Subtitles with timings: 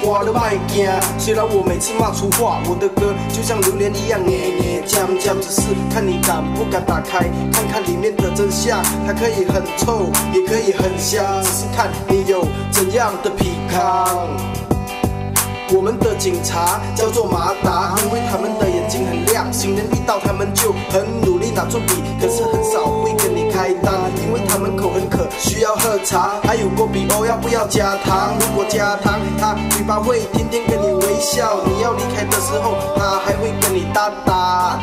[0.00, 0.88] 唱歌都卖惊。
[1.18, 8.82] 虽然我每次骂出话，我的歌就像榴莲一样黏黏酱酱，只是看你敢不敢打开，看看里面的真相。
[9.06, 14.28] 它可以很臭，也可以很香，只是看你有怎样的皮康。
[15.72, 23.94] 我们的警察叫做马达，因为他们的睛很亮，新人一到他们就很努力拿出笔，可是很少会跟你开单，
[24.26, 26.40] 因为他们口很渴，需要喝茶。
[26.42, 28.34] 还有过比欧要不要加糖？
[28.40, 31.60] 如果加糖，他嘴巴会天天跟你微笑。
[31.66, 34.80] 你要离开的时候，他还会跟你哒哒。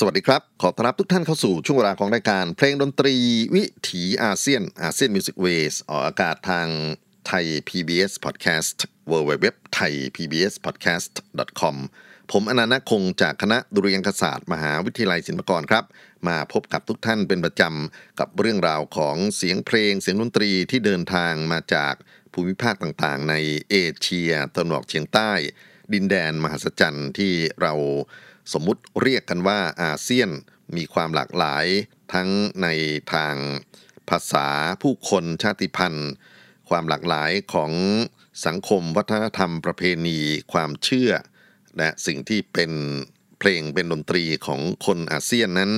[0.00, 3.16] สวัสดีครับ ขอต้อนรับทุกท่านเข้าสู่ช่วงเวลาของรายการ เพลงดนตรี
[3.54, 6.68] วิถีอาเซียนอาเซียนมิวสิกเวสออกอากาศทาง
[7.26, 8.78] ไทย PBS Podcast
[9.10, 11.12] w w w t h a i PBS Podcast
[11.60, 11.76] com
[12.32, 15.84] ผมอนันต์คงจากคณะดุริยางคศาสตร์ มหาวิทยาลัยศิลปากรครับ
[16.28, 21.94] มาพบกับทุกท่านเป็นประจำ กับเรื่องราวของเสียงเพลงเสียงดนตรีที่เดินทางมาจาก
[22.32, 23.34] ภูมิภาคต่างๆ ใน
[23.70, 25.32] เอเชียตะวันออกเฉียงใต้
[25.94, 27.32] ดินแดนมหัศจรรย์ที่
[27.62, 27.74] เรา
[28.52, 30.30] สมมุติเรียกกันว่าอาเซียน
[30.76, 31.66] มีความหลากหลาย
[32.14, 32.28] ทั้ง
[32.62, 32.68] ใน
[33.14, 33.34] ทาง
[34.08, 34.48] ภาษา
[34.82, 36.10] ผู้คนชาติพันธุ์
[36.68, 37.72] ความหลากหลายของ
[38.46, 40.18] สังคมวัฒนธรรมประเพณี
[40.52, 41.10] ความเชื่อ
[41.78, 42.72] และสิ่งที่เป็น
[43.38, 45.72] เพลงเป็นดนตรีของคนอาเซียนนั้น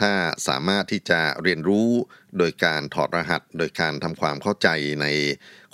[0.00, 0.12] ถ้า
[0.48, 1.88] สามารถที่จะเรียนรู้
[2.38, 4.68] โดยการถอดรหัส โดยการทำความเข้าใจ
[5.02, 5.06] ใน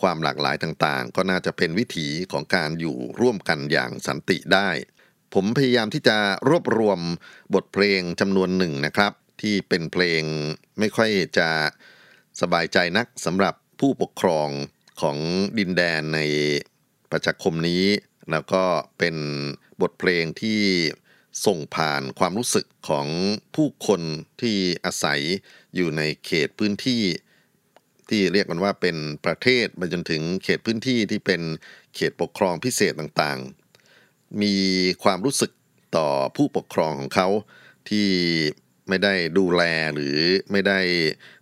[0.01, 4.71] ความหลากหลายต่างๆ ก็น่าจะเป็นวิถีของการอยู่ร่วมกันอย่างสันติได้
[5.35, 6.17] ผมพยายามที่จะ
[6.49, 7.01] รวบรวม
[7.55, 9.13] บทเพลงจำนวนหนึ่งนะครับ
[9.43, 10.23] ที่เป็นเพลง
[10.79, 11.49] ไม่ค่อยจะ
[12.41, 14.49] สบายใจนักสำหรับผู้ปกครอง
[15.01, 15.19] ของ
[15.59, 16.21] ดินแดนใน
[17.11, 17.85] ประชาคมนี้
[18.31, 18.63] แล้วก็
[18.99, 19.17] เป็น
[19.83, 20.61] บทเพลงที่
[21.47, 23.07] ส่งผ่านความรู้สึกของ
[23.55, 24.01] ผู้คน
[24.43, 25.21] ที่อาศัย
[25.75, 27.03] อยู่ในเขตพื้นที่
[28.09, 31.43] ที่เรียกกันว่าเป็นประเทศไปจนถึงเขตพื้นที่ที่เป็น
[31.95, 33.64] เขตปกครองพิเศษต่างๆ
[34.43, 34.55] มี
[35.05, 35.51] ความรู้สึก
[35.97, 37.29] ต่อผู้ปกครองของเขา
[37.89, 38.09] ที่
[38.89, 39.63] ไม่ได้ดูแล
[39.95, 40.17] หรือ
[40.53, 40.81] ไม่ได้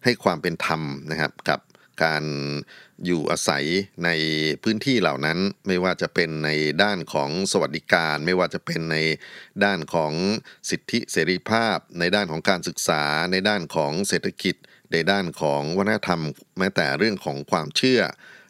[0.04, 1.60] ให้ความเป็นธรรมนะครับกับ
[2.04, 2.24] การ
[3.06, 3.64] อยู่อาศัย
[4.04, 4.10] ใน
[4.62, 6.50] พื้นที่เหล่านั้นไม่ว่าจะเป็นใน
[6.82, 8.96] ด้านของสวัสดิการ ไม่ว่าจะเป็นใน
[9.64, 10.12] ด้านของ
[10.70, 14.54] สิทธิเสรีภาพ ในด้านของการศึกษา ในด้านของเศรษฐกิจ
[14.92, 16.22] ในด้านของวัฒนธรรม
[16.58, 18.00] แม้แต่เรื่องของความเชื่อ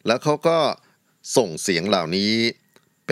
[0.06, 0.58] แล้วเขาก็
[1.36, 2.32] ส่งเสียงเหล่านี้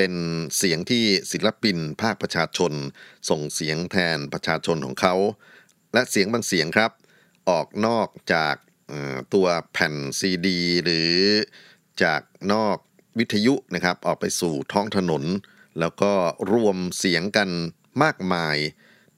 [0.02, 0.20] เป็น
[0.56, 2.72] เสียงที่ศิลปินภาคประชาชน
[3.30, 5.14] ส่งเสียงแทนประชาชนของเขา
[5.94, 6.90] และเสียงบางเสียงครับ
[7.48, 8.54] ออกนอกจาก
[9.34, 11.14] ตัวแผ่นซีดี หรือ
[12.02, 12.22] จาก
[12.52, 12.76] นอก
[13.18, 15.24] วิทยุนะครับ ออกไปสู่ท้องถนน
[15.80, 16.12] แล้วก็
[16.52, 17.48] รวมเสียงกัน
[18.02, 18.56] มากมาย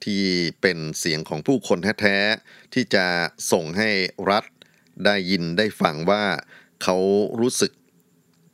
[0.03, 0.23] ที่
[0.61, 3.05] เป็นเสียงของผู้คนแท้ๆที่จะ
[3.51, 3.89] ส่งให้
[4.29, 4.43] รัฐ
[5.05, 6.23] ได้ยินได้ฟังว่า
[6.83, 6.97] เขา
[7.41, 7.71] รู้สึก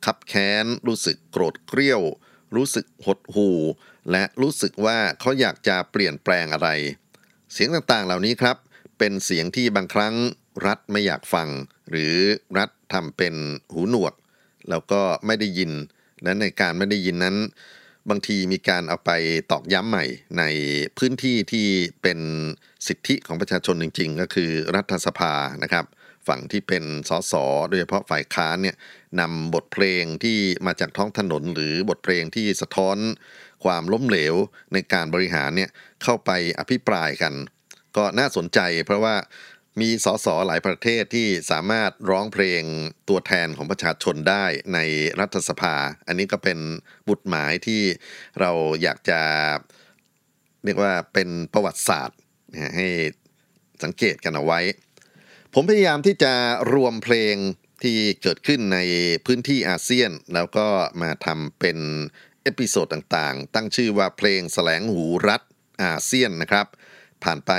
[0.06, 2.02] ขับแค้น รู้สึกโกรธเกรี้ยว
[2.56, 3.58] รู้สึกหดหู่
[4.10, 6.68] และรู้สึกว่าเขาอยากจะเปลี่ยนแปลงอะไร
[7.52, 8.56] เสียงต่างๆเหล่านี้ครับ
[8.98, 10.14] เป็นเสียงที่บางครั้ง
[10.66, 11.48] รัฐไม่อยากฟัง
[11.90, 12.14] หรือ
[12.58, 13.34] รัฐทำเป็น
[13.72, 14.14] หูหนวก
[14.70, 15.72] แล้วก็ไม่ได้ยิน
[16.22, 17.36] และในการไม่ได้ยินนั้น
[18.10, 19.10] บางทีมีการเอาไป
[19.50, 20.04] ตอกย้ำใหม่
[20.38, 20.44] ใน
[20.98, 21.66] พื้นที่ที่
[22.02, 22.18] เป็น
[22.86, 25.84] สิทธิของประชาชนจริง ๆ ก็คือรัฐสภานะครับ
[26.28, 27.34] ฝั่งที่เป็นสส
[27.68, 28.76] โดยเฉพาะฝ่ายค้านเนี่ย
[29.20, 32.96] นำบทเพลงที่มาจากท้องถนนหรือบทเพลงที่สะท้อน
[33.64, 34.34] ความล้มเหลว
[34.72, 35.70] ในการบริหารเนี่ย
[36.02, 37.34] เข้าไปอภิปรายกัน
[37.96, 39.16] ก็น่าสนใจเพราะว่า
[39.80, 42.62] มีสสหลายประเทศที่สามารถร้องเพลง
[43.08, 44.78] ตัวแทนของประชาชนได้ใน
[45.20, 45.74] รัฐสภา
[46.06, 46.58] อันนี้ก็เป็น
[47.08, 47.82] บุตรหมายที่
[48.40, 48.50] เรา
[48.82, 49.20] อยากจะ
[50.64, 52.18] เรียกว่าเป็นประวัติศาสตร์
[52.76, 52.88] ให้
[53.82, 54.60] สังเกตกันเอาไว้
[55.54, 56.32] ผมพยายามที่จะ
[56.72, 57.34] รวมเพลง
[57.82, 58.78] ที่เกิดขึ้นใน
[59.26, 60.66] พื้นที่อาเซียน แล้วก็
[61.02, 61.78] มาทำเป็น
[62.42, 65.42] episode ต่างๆ ตั้งชื่อว่าเพลงแสลงหูรัฐ
[65.84, 66.66] อาเซียนนะครับ
[67.24, 67.52] ผ่านไป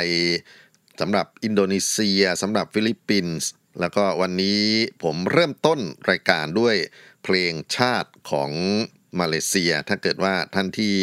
[1.02, 4.64] สำหรับอินโดนีเซียสำหรับฟิลิปปินส์แล้วก็วันนี้
[5.04, 5.80] ผมเริ่มต้น
[6.10, 6.76] รายการด้วย
[7.24, 8.52] เพลงชาติของ
[9.20, 10.96] มาเลเซีย ถ้าเกิดว่าท่านที่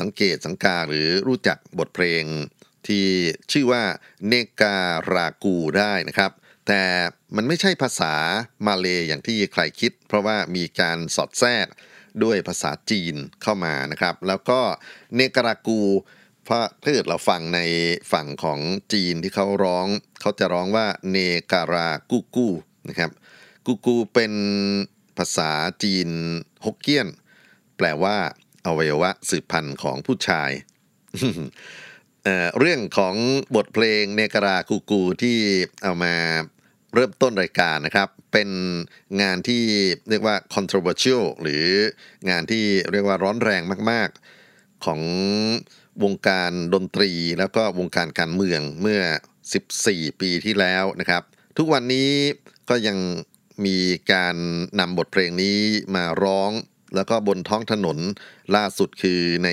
[0.00, 2.24] สังเกตสังกาหรือรู้จักบทเพลง
[2.86, 3.06] ที่
[3.52, 3.84] ชื่อว่า
[4.28, 6.32] Negaraku ได้นะครับ
[6.66, 6.82] แต่
[7.36, 8.14] มันไม่ใช่ภาษา
[8.66, 11.66] มาเลอย่างที่ใครคิด เพราะว่ามีการสอดแทรก
[12.24, 14.60] ด้วยภาษาจีนเข้ามานะครับ แล้วก็
[15.14, 15.80] เนการากู
[16.44, 17.60] เพราะถ้าเกิดเราฟังใน
[18.12, 18.60] ฝั่งของ
[18.92, 19.86] จีนที่เขาร้อง
[20.20, 21.16] เขาจะร้องว่าเน
[21.52, 22.48] การากูกู
[22.88, 23.10] นะครับ
[23.66, 24.32] กูกูเป็น
[25.18, 25.50] ภาษา
[25.82, 26.08] จีน
[26.64, 27.08] ฮกเกี้ยน
[27.76, 28.16] แปลว่า
[28.66, 30.50] อวัยวะสืบพันธุ์ของผู้ชาย
[32.58, 33.14] เรื่องของ
[33.56, 35.38] บทเพลงเนการากูกูที่
[35.82, 36.14] เอามา
[36.94, 38.50] เริ่มต้นรายการนะครับ เป็น
[39.22, 39.64] งานที่
[40.08, 41.66] เรียกว่า controversial หรือ
[42.30, 44.08] งานที่เรียกว่าร้อนแรงมาก
[44.46, 45.00] ๆ ของ
[46.02, 49.00] วงการดนตรีแล้วก็วงการการเมืองเมื่อ
[49.62, 51.22] 14 ปีที่แล้วนะครับ
[51.58, 52.10] ทุกวันนี้
[52.68, 52.98] ก็ยัง
[53.66, 53.78] มี
[54.12, 54.36] การ
[54.80, 55.58] นำบทเพลงนี้
[55.94, 56.50] มาร้อง
[56.96, 57.98] แล้วก็บนท้องถนน
[58.56, 59.50] ล่าสุดคือใน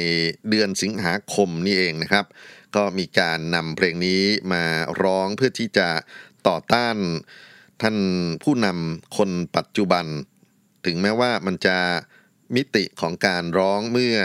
[0.49, 2.25] เดือนสิงหาคมนี่เองนะครับ
[2.77, 4.21] ก็มีการนำเพลงนี้
[4.53, 4.63] มา
[5.03, 5.89] ร้องเพื่อที่จะ
[6.47, 6.95] ต่อต้าน
[7.81, 7.97] ท่าน
[8.43, 10.05] ผู้นำคนปัจจุบัน
[10.85, 11.77] ถึงแม้ว่ามันจะ
[12.55, 14.17] มิติของการร้องเมื่อ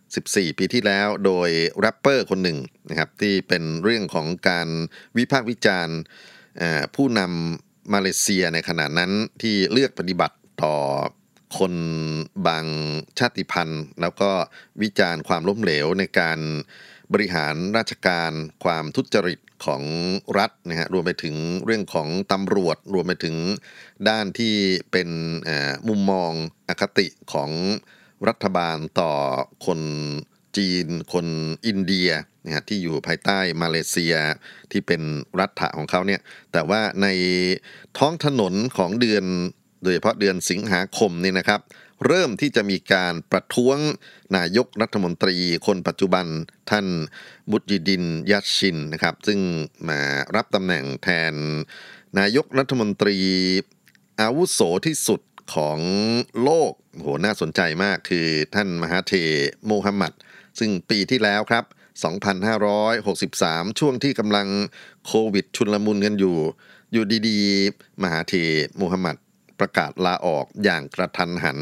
[0.00, 2.58] 14 ปีที่แล้วโดยแรปเปอร์คนหนึ่ง
[2.88, 4.68] นะครับที่เป็นเรื่องของการ
[5.16, 5.98] วิพากษ์วิจารณ์
[6.94, 9.12] ผู้นำมาเลเซียในขณะนั้น
[9.42, 10.76] ที่เลือกปฏิบัติต่อ
[11.58, 11.74] คน
[12.46, 12.66] บาง
[13.18, 14.30] ชาติพันธุ์ แล้วก็
[14.82, 16.38] วิจารณ์ความล้มเหลวในการ
[17.12, 18.32] บริหารราชการ
[18.64, 19.82] ความทุจริตของ
[20.38, 23.36] รัฐนะฮะรวมไปถึงเรื่องของตำรวจ รวมไปถึง
[24.08, 24.54] ด้านที่
[24.92, 25.08] เป็น
[25.88, 26.32] มุมมอง
[26.68, 27.50] อคติของ
[28.28, 29.12] รัฐบาลต่อ
[29.66, 29.80] คน
[30.56, 31.26] จีน คน
[31.66, 32.10] อินเดีย
[32.44, 34.14] นะฮะที่อยู่ภายใต้มาเลเซีย
[34.70, 35.02] ที่เป็น
[35.40, 36.20] รัฐะของเขาเนี่ย
[36.52, 37.08] แต่ว่าใน
[37.98, 39.24] ท้องถนนของเดือน
[39.82, 41.60] โดยเฉพาะเดือนสิงหาคมนี่นะครับ
[42.06, 43.78] เริ่มที่จะมีการประท้วง
[44.36, 45.36] นายกรัฐมนตรี
[45.66, 46.26] คนปัจจุบัน
[46.70, 46.86] ท่าน
[47.50, 49.40] บุตรดินยัชชินนะครับ ซึ่ง
[49.88, 50.00] มา
[50.36, 51.34] รับตำแหน่งแทน
[52.18, 53.18] นายกรัฐมนตรี
[54.20, 55.20] อาวุโสที่สุด
[55.54, 55.78] ของ
[56.42, 59.12] โลกโหน่าสนใจมากคือท่านมหาเท
[59.66, 60.12] โมฮัมหมัด
[60.58, 61.64] ซึ่งปีที่แล้วครับ
[62.46, 64.48] 2563 ช่วงที่กำลัง
[65.06, 66.36] โควิดชุนลมุนกันอยู่
[66.92, 68.34] อยู่ดีๆ มหาเท
[68.76, 69.16] โมฮัมหมัด
[69.60, 71.58] ประกาศลาออกอย่างกระทันหัน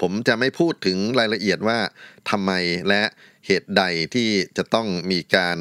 [0.00, 1.78] ผมจะไม่พูดถึงรายละเอียดว่า
[2.30, 2.52] ทำไม
[2.88, 3.02] และ
[3.46, 3.82] เหตุใด
[4.14, 5.58] ที่จะต้องมีการ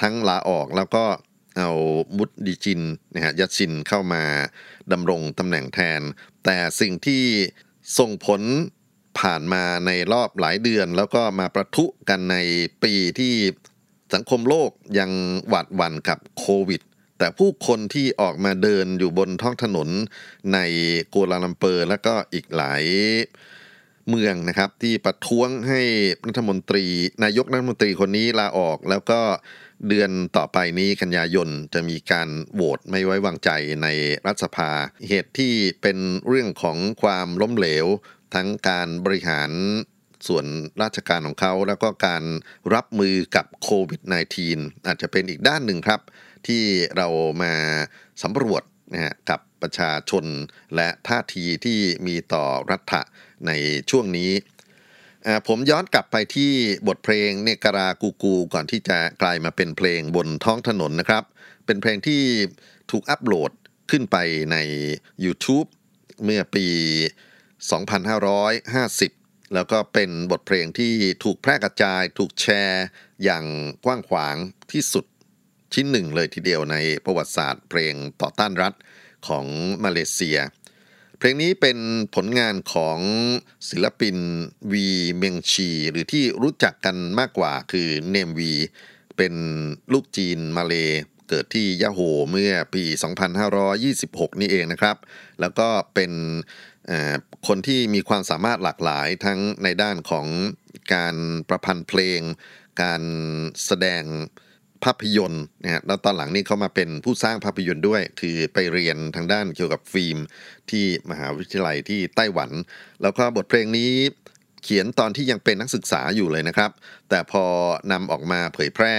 [0.00, 1.04] ทั้งลาออกแล้วก็
[1.58, 1.70] เอา
[2.16, 2.80] มุดดิจิน
[3.14, 4.22] นะฮะยัดชินเข้ามา
[4.92, 6.00] ดำรงตำแหน่งแทน
[6.44, 7.22] แต่สิ่งที่
[7.98, 8.42] ส่งผล
[9.18, 12.36] ผ่านมาในรอบหลายเดือน แล้วก็มาประทุกันใน
[12.82, 13.34] ปีที่
[14.14, 15.10] สังคมโลกยัง
[15.48, 16.82] หวาดหวั่นกับโควิด
[17.22, 19.88] แต่ผู้คนที่ออกมาเดินอยู่บนท้องถนน
[20.52, 20.58] ใน
[21.14, 22.84] กัวลาลัมเปอร์แล้วก็อีกหลาย
[24.08, 25.80] เมืองนะครับ ที่ประท้วงให้
[26.26, 26.86] รัฐมนตรี
[27.24, 29.20] นายกรัฐมนตรีคนนี้ลาออก แล้วก็
[29.88, 33.50] เดือนต่อไปนี้กันยายนจะมีการโหวตไม่ไว้วางใจ
[33.82, 33.88] ใน
[34.26, 34.70] รัฐสภา
[35.08, 35.98] เหตุที่เป็น
[36.28, 37.86] เรื่องของความล้มเหลว
[38.34, 39.50] ทั้งการบริหาร
[40.28, 40.46] ส่วน
[40.82, 42.24] ราชการของเขา แล้วก็การ
[42.74, 44.00] รับมือกับโควิด
[44.44, 46.00] -19 อาจจะเป็นอีกด้านหนึ่งครับ
[46.48, 46.64] ที่
[46.96, 47.08] เรา
[47.42, 47.54] มา
[48.22, 50.24] สำรวจนะฮะกับประชาชน
[50.76, 53.02] และท่าทีที่มีต่อรัฐะ
[53.46, 53.50] ใน
[53.90, 54.32] ช่วงนี้
[55.48, 56.52] ผมย้อนกลับไปที่
[56.88, 61.24] บทเพลงเนการากูกูก่อนที่จะกลายมาเป็นเพลงบนท้องถนนนะครับ
[61.66, 62.22] เป็นเพลงที่
[62.90, 63.50] ถูกอัปโหลด
[63.90, 64.16] ขึ้นไป
[64.52, 64.56] ใน
[65.24, 65.68] YouTube
[66.24, 66.66] เมื่อปี
[68.30, 70.94] 2550 แล้วก็เป็นบทเพลงที่
[71.24, 72.86] ถูกแพร่กระจายถูกแชร์
[73.24, 73.44] อย่าง
[73.84, 74.36] กว้างขวาง
[74.72, 75.04] ที่สุด
[75.74, 78.74] ชิ้นหนึ่งเลยทีเดียวในประวัติศาสตร์เพลงต่อต้านรัฐ
[79.28, 79.46] ของ
[79.84, 80.38] มาเลเซีย
[81.18, 81.78] เพลงนี้เป็น
[82.14, 82.98] ผลงานของ
[83.70, 84.16] ศิลปิน
[84.72, 88.52] วีเมงชี หรือที่รู้จักกันมากกว่าคือเนมวี
[89.16, 89.34] เป็น
[89.92, 90.74] ลูกจีนมาเล
[91.28, 92.00] เกิดที่ยะโฮ
[92.30, 92.84] เมื่อปี
[93.62, 94.96] 2526 นี่เองนะครับ
[95.40, 96.12] แล้วก็เป็น
[97.46, 100.26] คนที่มีความสามารถหลากหลายทั้งในด้านของ
[100.94, 101.16] การ
[101.48, 102.20] ประพันธ์เพลง
[102.82, 103.02] การ
[103.66, 104.04] แสดง
[104.84, 110.18] ภาพยนตร์นะฮะแล้วตอนหลังนี้เขามาเป็นผู้สร้างภาพยนตร์ด้วย คือไปเรียนทางด้านเกี่ยวกับฟิล์ม
[110.70, 112.50] ที่มหาวิทยาลัยที่ไต้หวัน
[113.02, 113.90] แล้วก็บทเพลงนี้
[114.64, 116.70] เขียนตอนที่ยังเป็นนักศึกษาอยู่เลยนะครับ
[117.08, 117.44] แต่พอ
[117.92, 118.96] นำออกมาเผยแพร่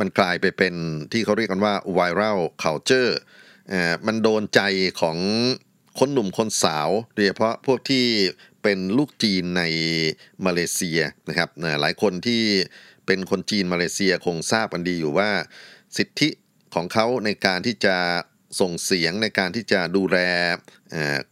[0.00, 0.74] มันกลายไปเป็น
[1.12, 3.12] ที่เขาเรียกกันว่า viral culture
[4.06, 4.60] มันโดนใจ
[5.00, 5.18] ของ
[5.98, 8.04] คนหนุ่มคนสาวโดยเฉพาะพวกที่
[8.62, 9.62] เป็นลูกจีนใน
[10.44, 11.48] มาเลเซียนะครับ
[11.80, 12.42] หลายคนที่
[13.06, 15.30] เป็นคนจีนมาเลเซียคงทราบกันดีอยู่ว่า
[15.96, 16.28] สิทธิ
[16.74, 17.96] ของเขาในการที่จะ
[18.60, 20.18] ส่งเสียงในการที่จะดูแล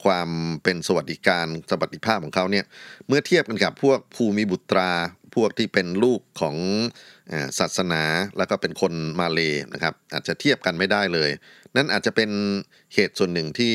[0.05, 0.29] ความ
[0.63, 2.65] เป็นสวัสดิการสวัสดิภาพของเขาเนี่ย
[3.07, 4.93] เมื่อเทียบกันกับพวกภูมิบุตรา
[5.35, 6.57] พวกที่เป็นลูกของ
[7.59, 8.03] ศาสนา
[8.39, 11.31] แล้วก็เป็นคนมาเลยนะครับอาจจะเทียบกันไม่ได้เลย
[11.77, 12.31] นั่นอาจจะเป็น
[12.95, 13.75] เหตุส่วนหนึ่งที่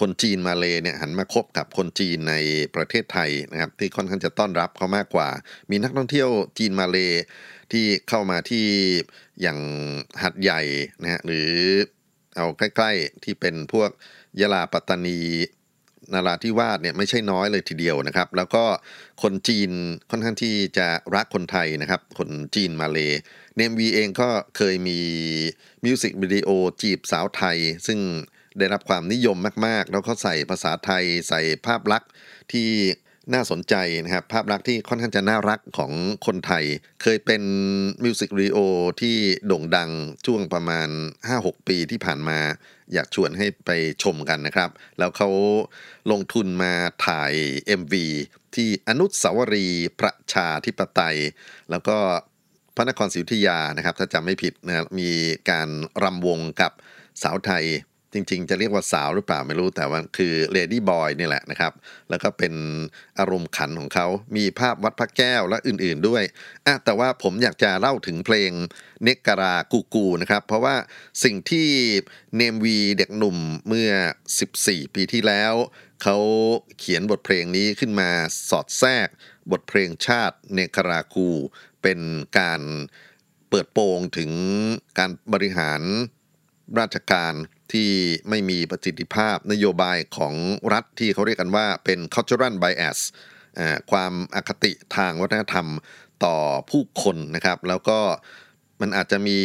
[0.00, 2.34] คนจีนมาเลยเนี่ยหันมาคบกับคนจีนใน
[2.74, 5.28] ประเทศไทยนะครับที่ค่อนข้างจะต้อนรับเขามากกว่า
[5.70, 7.10] มีนักท่องเที่ยวจีนมาเลย
[7.72, 8.66] ที่เข้ามาที่
[9.42, 9.58] อย่าง
[10.22, 10.60] หัดใหญ่
[11.02, 11.50] นะฮะหรือ
[12.36, 13.90] เอาใกล้ ๆ ที่เป็นพวก
[14.40, 15.20] ยะลาปัตตานี
[16.14, 18.64] นาราธิวาสเนี่ยไม่ใช่น้อยเลยทีเดียวนะครับ แล้วก็
[19.22, 19.70] คนจีน
[20.10, 23.12] ค่อนข้างที่จะรักคนไทยนะครับ คนจีนมาเลย
[23.56, 25.00] เนมวีเองก็เคยมี
[25.84, 26.48] มิวสิกวิดีโอ
[26.82, 27.98] จีบสาวไทย ซึ่ง
[28.58, 32.10] ได้รับความนิยมมาก ๆ แล้วเขาใส่ภาษาไทยใส่ภาพลักษณ์
[32.52, 32.68] ที่
[33.34, 35.92] น่าสนใจนะครับภาพลักษณ์ที่ค่อนข้างจะน่ารักของ
[36.26, 36.64] คนไทย
[37.02, 37.42] เคยเป็น
[38.04, 38.58] มิวสิกวิดีโอ
[39.00, 39.90] ที่โด่งดัง
[40.26, 40.88] ช่วงประมาณ
[41.28, 42.38] 5-6 ปีที่ผ่านมา
[42.92, 43.70] อยากชวนให้ไป
[44.02, 45.28] ชมกันนะครับ แล้วเขา
[46.10, 46.72] ลงทุนมา
[47.06, 47.32] ถ่าย
[47.80, 47.94] MV
[48.54, 51.18] ที่อนุสาวรีย์ประชาธิปไตย
[51.70, 51.96] แล้วก็
[52.74, 55.10] พระนครศรีอยุธยานะครับ ถ้าจำไม่ผิดนะมี
[55.50, 55.68] การ
[56.02, 56.72] รำวงกับ
[57.22, 57.64] สาวไทย
[58.14, 61.72] จริงๆ จะเรียกว่าสาวหรือเปล่าไม่รู้แต่ว่าคือ ladyboy นี่แหละนะครับ
[62.10, 62.54] แล้วก็เป็น
[63.18, 64.06] อารมณ์ขันของเขา
[64.36, 66.22] มีภาพวัดพระแก้วและอื่นๆด้วย
[66.66, 68.50] อะแต่ว่าผมอยากจะเล่าถึงเพลง
[69.02, 70.76] เนกการากูกูนะครับ เพราะว่า
[71.24, 71.68] สิ่งที่
[72.36, 73.90] เนมวีเด็กหนุ่มเมื่อ
[74.42, 75.54] 14 ปีที่แล้ว
[76.02, 76.16] เขา
[76.78, 78.10] เขียนบทเพลงนี้ขึ้นมา
[78.50, 79.08] สอดแทรก
[79.52, 81.30] บทเพลงชาติเนกรากู
[81.82, 81.98] เป็น
[82.38, 82.60] การ
[83.50, 84.30] เปิดโปงถึง
[84.98, 85.82] การบริหาร
[86.78, 87.34] ราชการ
[87.74, 87.90] ที่
[88.28, 90.34] ไม่มีประสิทธิภาพนโยบายของ
[90.72, 92.98] รัฐที่เขาเรียกกันว่าเป็น cultural bias
[93.90, 95.68] ความอคติทางวัฒนธรรม
[96.24, 96.36] ต่อ
[96.70, 98.00] ผู้คนนะครับ แล้วก็
[98.80, 99.38] มันอาจจะมี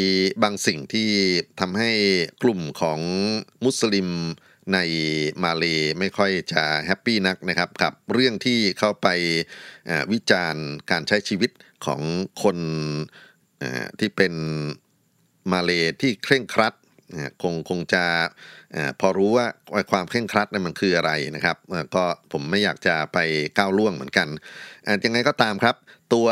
[0.43, 1.09] บางสิ่งที่
[1.59, 1.91] ทำให้
[2.43, 2.99] กลุ่มของ
[3.65, 4.09] มุสลิม
[4.73, 4.79] ใน
[5.43, 5.65] มาเล
[5.99, 9.07] ไม่ค่อยจะแฮปปี้นักนะครับกับเรื่องที่เข้าไป
[10.11, 11.51] วิจารณ์การใช้ชีวิต
[11.85, 12.01] ของ
[12.43, 12.57] คน
[13.99, 14.33] ที่เป็น
[15.51, 15.71] มาเล
[16.01, 16.73] ที่เคร่งครัด
[17.41, 18.03] คงคงจะ
[18.99, 19.47] พอรู้ว่า
[19.91, 21.57] ความเคร่งครัดนั้นมันคืออะไรนะครับ
[21.95, 23.17] ก็ผมไม่อยากจะไป
[23.57, 24.27] ก้าวล่วงเหมือนกัน
[25.05, 25.75] ยังไงก็ตามครับ
[26.13, 26.27] ตัว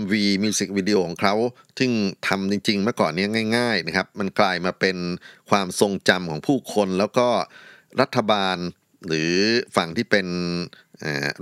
[0.00, 0.12] MV
[0.44, 1.34] Music Video ของเขา
[1.78, 1.90] ซึ่ง
[2.28, 4.96] ทำจริงๆเมื่อก่อนนี้ง่าย ๆนะครับ มันกลายมาเป็น
[5.50, 7.28] ความทรงจำของผู้คน แล้วก็
[8.00, 8.56] รัฐบาล
[9.06, 9.32] หรือ
[9.76, 10.26] ฝั่งที่เป็น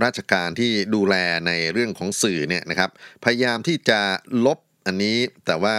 [0.03, 1.15] ราชการที่ดูแล
[1.47, 2.89] ในเรื่องของสื่อเนี่ยนะครับ
[3.23, 3.99] พยายามที่จะ
[4.45, 5.73] ลบ อันนี้แต่ว่า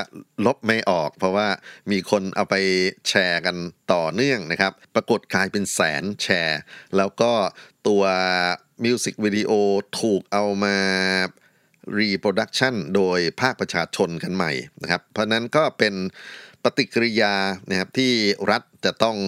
[0.47, 1.49] ลบไม่ออก เพราะว่า
[1.91, 2.55] มีคนเอาไป
[3.09, 3.57] แชร์กัน
[3.93, 6.61] ต่อเนื่องนะครับ ปรากฏกลายเป็นแสนแชร์
[6.97, 7.33] แล้วก็
[7.89, 8.03] ตัว
[8.85, 9.51] มิวสิกวิดีโอ
[10.01, 10.79] ถูกเอามา
[11.99, 15.95] reproduction โดยภาคประชาชนกันใหม่นะครับ เพราะนั้นก็เป็น
[16.63, 17.35] ปฏิกิริยา
[17.71, 18.13] นะครับที่
[18.51, 19.19] รัฐจะต้อง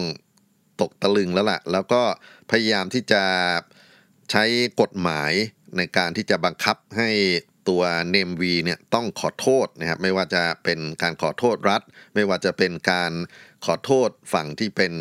[0.80, 2.02] ตกตะลึงแล้วล่ะ แล้วก็
[2.50, 3.22] พยายามที่จะ
[4.30, 4.44] ใช้
[4.80, 5.32] กฎหมาย
[5.76, 7.10] ในการที่จะบังคับให้
[7.68, 11.82] ตัวเนมวีเนี่ยต้องขอโทษนะครับไม่ว่าจะเป็นการขอโทษรัฐ
[12.14, 13.12] ไม่ว่าจะเป็นการ
[13.64, 14.94] ขอโทษฝั่งที่เป็น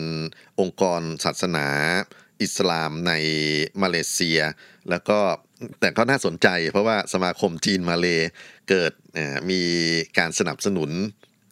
[0.60, 1.67] องค์กรศาสนา
[2.41, 3.13] อิสลามใน
[3.82, 4.39] มาเลเซีย
[4.89, 5.20] แล้วก็
[5.79, 8.08] แต่ก็น่าสนใจเพราะว่าสมาคมจีนมาเล
[8.70, 8.91] เกิด
[9.50, 9.62] มี
[10.17, 10.91] การสนับสนุน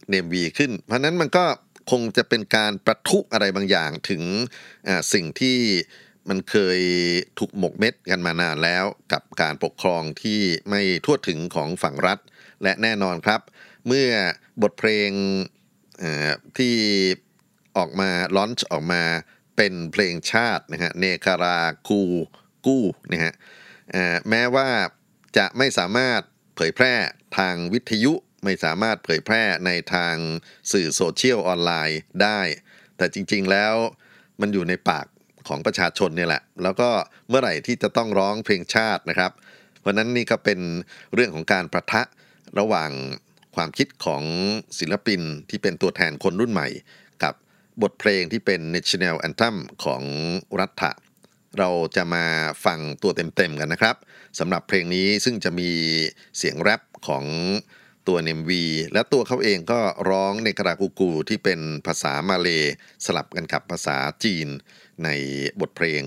[0.10, 1.46] เนมวีขึ้น เพราะนั้นมันก็
[1.92, 4.24] คงจะเป็นการประทุอะไรบางอย่างถึง
[5.14, 5.58] สิ่งที่
[6.30, 6.80] มันเคย
[7.40, 12.20] ถูกหมกเม็ดกันมานานแล้วกับการปกครองที่ไม่ทั่วถึงของฝั่งรัฐ
[12.64, 13.42] และแน่นอนครับ
[13.88, 14.10] เมื่อ
[14.62, 15.10] บทเพลง
[16.58, 16.76] ที่
[17.78, 19.04] ออกมาลอนช์ออกมา
[19.58, 21.60] เป็นเพลงชาตินะฮะเนคารา
[21.90, 22.02] กู
[22.66, 23.34] กู้นะฮะ
[24.30, 24.70] แม้ว่า
[25.38, 26.22] จะไม่สามารถ
[26.56, 26.94] เผยแพร่
[27.38, 28.14] ทางวิทยุ
[28.44, 30.16] ไม่สามารถเผยแพร่ในทาง
[30.72, 32.42] สื่อโซเชียลออนไลน์ได้
[32.98, 33.74] แต่จริงๆแล้ว
[34.42, 35.06] มันอยู่ในปาก
[35.52, 36.90] ของประชาชนเนี่ยแหละ แล้วก็
[37.30, 39.32] เมื่อไหร่ที่จะต้องร้องเพลงชาตินะครับ
[39.80, 40.60] เพราะนั้นนี่ก็เป็น
[41.14, 42.02] เรื่องของการประทะ
[42.60, 42.92] ระหว่าง
[43.56, 44.24] ความคิดของ
[44.80, 46.68] ศิลปินที่เป็นตัวแทนคนรุ่นใหม่
[47.24, 47.34] กับ
[47.82, 50.04] บทเพลงที่เป็น National Anthem ของ
[50.60, 50.92] รัฐะ
[51.60, 52.26] เราจะมา
[52.66, 53.96] ฟังตัวเต็มๆกันนะครับ
[54.40, 55.70] สำหรับเพลงนี้ซึ่งจะมี
[56.38, 57.26] เสียงแรปของ
[58.08, 59.80] ตัวเนมวีและตัวเขาเองก็
[60.10, 62.50] ร้องในกรากูกูที่เป็นภาษามาเล
[63.06, 64.48] สลับกันกับภาษาจีน
[65.04, 65.10] ใน
[65.62, 66.04] บทเพลง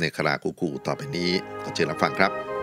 [0.00, 1.30] ในคาราคูกูต่อไปนี้
[1.62, 2.57] ขอเชิญรับฟังครับ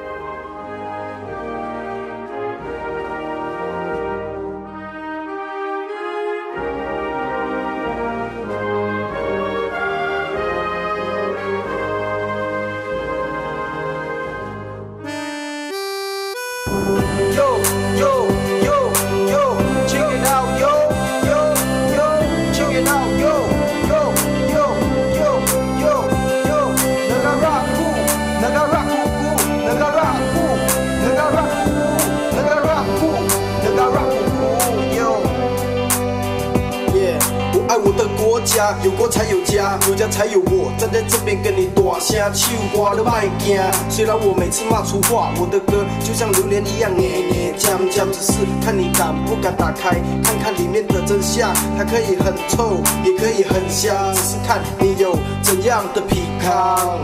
[38.55, 43.61] 家，有国才有家，有家才有我，站在这边跟你大声唱歌，你别惊。
[43.89, 48.31] 虽然我每次骂出话，我的歌就像榴莲一样黏黏酱酱，只是
[48.63, 51.53] 看你敢不敢打开，看看里面的真相。
[51.77, 56.97] 它可以很臭，也可以很香，只是看你有怎样的皮康。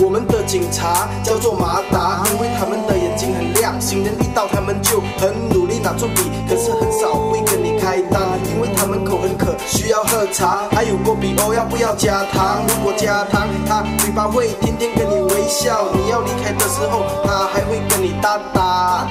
[0.00, 8.20] 我们的警察叫做马达，因为他们的眼睛很亮，行人一到他们就很努力拿出笔，可是很少会跟你开单，
[8.52, 9.31] 因为他们口很，
[9.66, 10.68] 需要喝茶。
[10.70, 12.62] 还有波比欧要不要加糖？
[12.68, 19.06] 如果加糖，他嘴巴会天天跟你微笑，你要离开的时候，他还会跟你打打。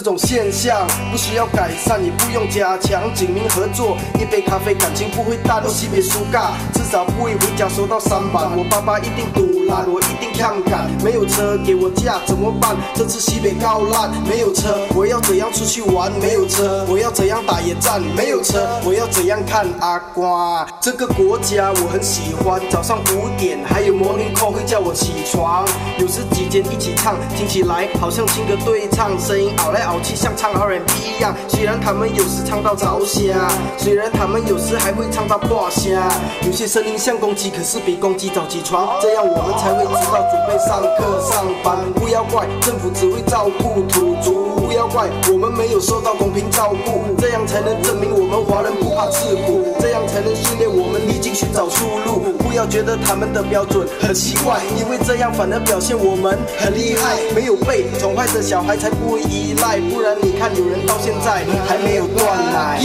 [0.00, 8.48] 这种现象不需要改善，也不用加强，紧密合作，一杯咖啡感情不会淡，西北苏嘎，至少不会回家收到三板。
[8.56, 12.76] 我爸爸一定赌我一定看赶，没有车给我驾怎么办？
[12.94, 16.10] 这次西北告烂，没有车，我要怎样出去玩？
[16.20, 18.00] 没有车，我要怎样打野战？
[18.16, 20.66] 没有车，我要怎样看阿瓜？
[20.80, 25.64] 这个国家我很喜欢，早上五点还有 morning call 会叫我起床，
[25.98, 31.34] 有时几间一起唱，听起来好像情歌对唱，声音熬来熬去像唱 R&B 一样。
[31.48, 36.10] 虽然他们有时唱到着瞎，虽然他们有时还会唱到破瞎，
[36.44, 41.76] 有些声音像公鸡，可是比公鸡早起床，这样我们才会知道准备上课上班。
[41.94, 52.32] 不要怪政府只会照顾土著，不要怪我们没有受到公平照顾，这样才能证明我们华人不怕吃苦，这样才能训练我们历经寻找出路。
[52.38, 57.18] 不要觉得他们的标准很奇怪，因为这样反而表现我们很厉害。
[57.34, 62.80] 没有被宠坏的小孩才不会依赖，不然你看有人到现在还没有断奶。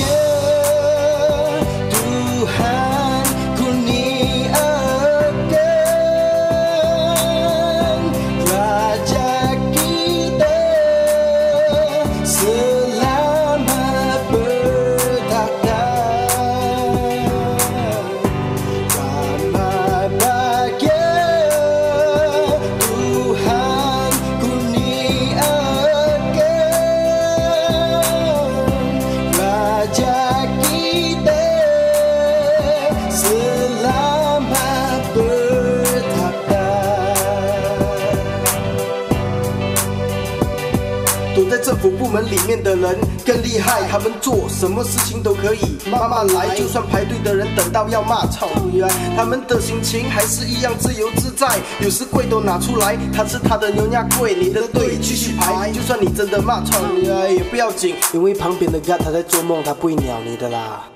[42.36, 51.48] 里面的人更厉害，他们做什么事情都可以慢慢来，就算排队的人等到要骂草原，他们的心情还是一样自由自在。
[51.80, 60.95] 有时贵都拿出来，他吃他的牛尿贵，你的队继续排，就算你真的骂草原也不要紧，因为旁边的 God 他在做梦，他不会鸟你的啦。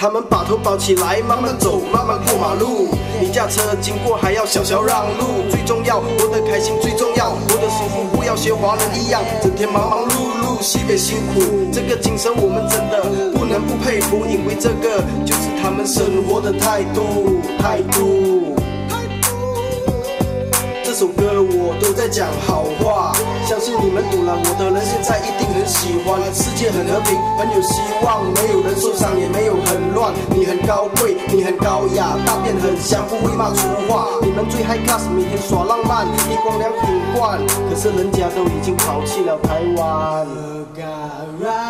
[0.00, 2.86] 他们把头包起来，慢慢走，慢慢过马路。
[3.20, 11.40] 你驾车经过还要小小让路，最重要活得开心最重要，活得舒服，不要学华人一样，整天忙忙碌碌，西北辛苦。
[11.72, 13.02] 这个精神我们真的
[13.36, 18.37] 不能不佩服，因为这个就是他们生活的态度，态度。
[20.98, 23.14] 首歌我都在讲好话，
[23.46, 26.18] 相信你们读了我的人现在一定很喜欢。
[26.34, 30.10] 世界很和平，很有希望，没有人受伤，也没有很乱。
[30.34, 34.10] 你很高贵，你很高雅，大便很香，不会骂粗话。
[34.26, 37.38] 你们最 high class，每天耍浪漫，一光良品冠，
[37.70, 40.26] 可是人家都已经抛弃了台湾。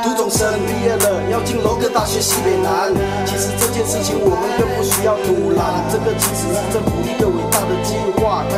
[0.02, 2.96] 涂总生毕业了，要进楼科大学西北南。
[3.28, 7.60] 其实这件事情我们更不需要阻拦，这个其实是政府一个伟大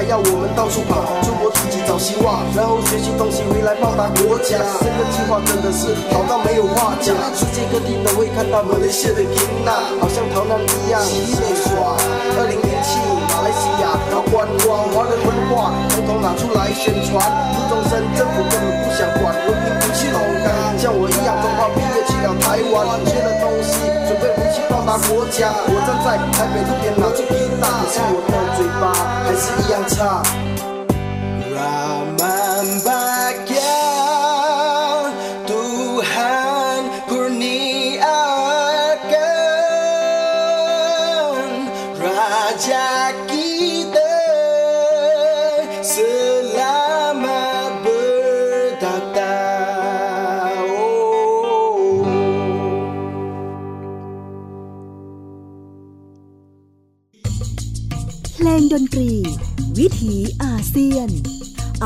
[0.01, 4.57] 还，要我们到处跑，出国自己找希望，然后学习东西回来报答国家。
[4.81, 9.69] 这个计划真的是好到没有话讲，世界各地都会看到马来西亚的 k i n
[10.01, 12.01] 好像逃难一样洗内耍。
[12.41, 12.97] 二零零七
[13.29, 17.21] 马来西亚要观光，华人文化统统拿出来宣传。
[17.53, 20.49] 初中生政府根本不想管，文凭不去龙岗，
[20.81, 25.53] 像我一样中华毕业去了台湾，学了东西，准备回去报答国家。
[25.69, 27.21] 我站在台北路边拿出
[27.61, 28.93] 可是我的嘴巴
[29.25, 30.60] 还是一样差。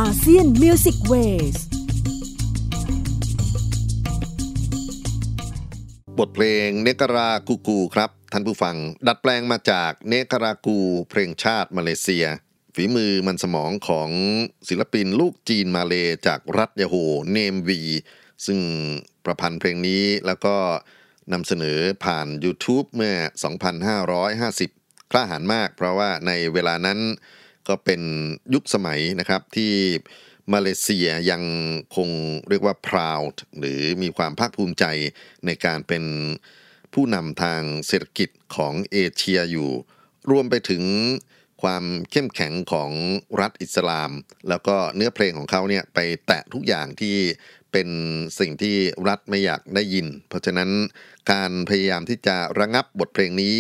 [0.01, 1.57] อาเซียน Music Waves
[6.19, 8.77] บทเพลง Negarakuku ครับ ท่านผู้ฟัง
[9.07, 10.79] ดัดแปลงมาจาก Negaraku
[11.11, 12.27] เพลงชาติมาเลเซีย
[12.75, 14.11] ฝีมือมันสมองของ
[14.69, 15.95] ศิลปินลูกจีนมาเล
[16.27, 16.95] จากรัฐยะโฮ
[17.33, 17.81] ร์ Namewee
[18.47, 18.59] ซึ่ง
[19.25, 20.57] ประพันธ์เพลงนี้แล้วก็
[21.33, 23.15] นำเสนอผ่าน YouTube เมื่อ
[24.55, 27.01] 2550กล้าหาญมาก เพราะว่าในเวลานั้น
[27.69, 28.03] ก็เป็น
[28.55, 29.73] ยุคสมัยนะครับที่
[30.53, 31.43] มาเลเซียยัง
[31.97, 32.09] คง
[32.49, 34.85] เรียกว่า proud หรือมีความภาคภูมิใจ
[35.47, 36.05] ในการเป็น
[36.95, 39.71] ผู้นำทางเศรษฐกิจของเอเชียอยู่
[40.31, 40.85] รวมไปถึง
[41.63, 42.91] ความเข้มแข็งของ
[43.41, 44.11] รัฐอิสลาม
[44.49, 47.17] แล้วก็เนื้อเพลงของเขาเนี่ยไปแตะทุกอย่างที่
[47.73, 47.89] เป็น
[48.39, 48.77] สิ่งที่
[49.09, 50.71] รัฐไม่อยากได้ยิน เพราะฉะนั้น
[51.33, 53.57] การพยายามที่จะระงับบทเพลงนี้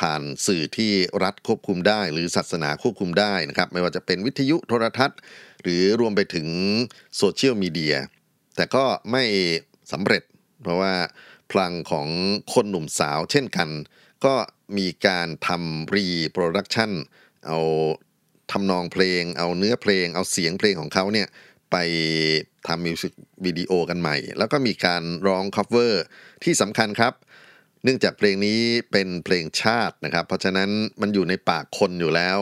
[0.00, 0.92] ผ่านสื่อที่
[1.24, 5.18] รัฐควบคุมได้ หรือศาสนาควบคุมได้นะครับ ไม่ว่าจะเป็นวิทยุโทรทัศน์
[5.62, 6.48] หรือรวมไปถึง
[7.16, 7.96] โซเชียลมีเดีย
[8.56, 9.24] แต่ก็ไม่
[9.92, 10.22] สำเร็จ
[10.62, 10.94] เพราะว่า
[11.50, 12.08] พลังของ
[12.54, 13.68] คนหนุ่มสาวเช่นกัน
[14.24, 14.34] ก็
[14.78, 16.90] มีการทำ reproduction
[17.46, 17.58] เอา
[18.52, 21.28] ทำนองเพลง เอาเนื้อเพลง เอาเสียงเพลงของเขาเนี่ย
[21.72, 21.76] ไป
[22.66, 23.12] ทำมิวสิก
[23.44, 25.92] วิดีโอกันใหม่ แล้วก็มีการร้อง cover
[26.44, 27.12] ที่สำคัญครับ
[27.84, 28.60] เนื่องจากเพลงนี้
[28.92, 30.70] เป็นเพลงชาตินะครับ เพราะฉะนั้น
[31.00, 32.38] มันอยู่ในปากคนอยู่แล้ว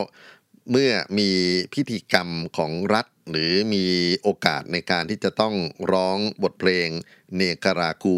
[0.71, 1.29] เมื่อมี
[1.73, 3.85] พิธีกรรมของรัฐ หรือมี
[4.21, 5.55] โอกาสในการที่จะต้อง
[5.91, 6.87] ร้องบทเพลง
[7.35, 8.17] เนการากู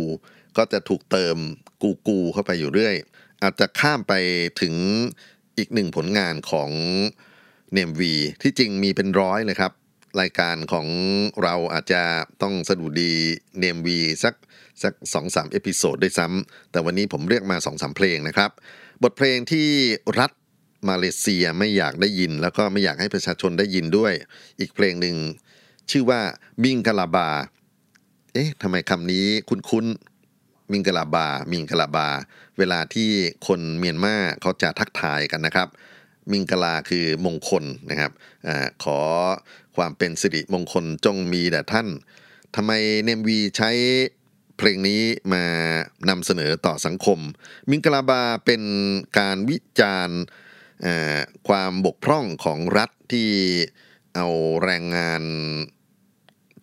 [0.57, 1.37] ก็จะถูกเติม
[1.81, 2.95] กูกูเข้าไปอยู่เรื่อย
[3.43, 4.13] อาจจะข้ามไป
[4.61, 4.75] ถึง
[5.57, 6.71] อีกหนึ่งผลงานของ
[7.73, 9.71] เนมวีที่จริงมีเป็นร้อยเลยครับ
[10.21, 10.87] รายการของ
[11.43, 12.01] เราอาจจะ
[12.41, 13.13] ต้องสดุดี
[13.59, 14.33] Namewee สัก
[14.83, 18.51] สักสองสาม episode ด้วยซ้ำแต่วันนี้ผมเลือกมาสองสามเพลงนะครับ
[19.03, 19.67] บทเพลงที่
[20.19, 20.31] รัฐ
[20.89, 24.13] มาเลเซียไม่อยากได้ยิน แล้วก็ไม่อยากให้ประชาชนได้ยินด้วย
[24.59, 25.15] อีกเพลงหนึ่ง
[25.91, 26.21] ชื่อว่า
[26.63, 27.29] มิงกะลาบา
[28.33, 32.07] เอ๊ะทำไมคำนี้คุ้นๆมิงกะลาบา มิงกะลาบา
[32.57, 33.09] เวลาที่
[33.47, 35.67] คนเมียนมาเขาจะทักทายกันนะครับ
[36.31, 38.11] มิงกะลาคือมงคลนะครับ
[38.47, 38.49] อ
[38.83, 38.99] ขอ
[39.75, 41.87] ความเป็นสิริมงคลจงมีแด่ท่าน
[42.55, 42.71] ทำไม
[43.03, 43.71] เนมวีใช้
[44.57, 45.01] เพลงนี้
[45.33, 45.45] มา
[46.09, 47.19] นำเสนอต่อสังคม
[47.69, 48.63] มิงกลาบาเป็น
[49.19, 50.19] การวิจารณ์
[51.47, 53.29] ความบกพร่องของรัฐที่
[54.15, 54.27] เอา
[54.63, 55.23] แรงงาน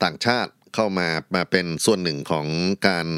[0.03, 2.47] ต่างชาติเข้ามามาเป็นส่วนหนึ่งของ
[2.89, 3.09] การ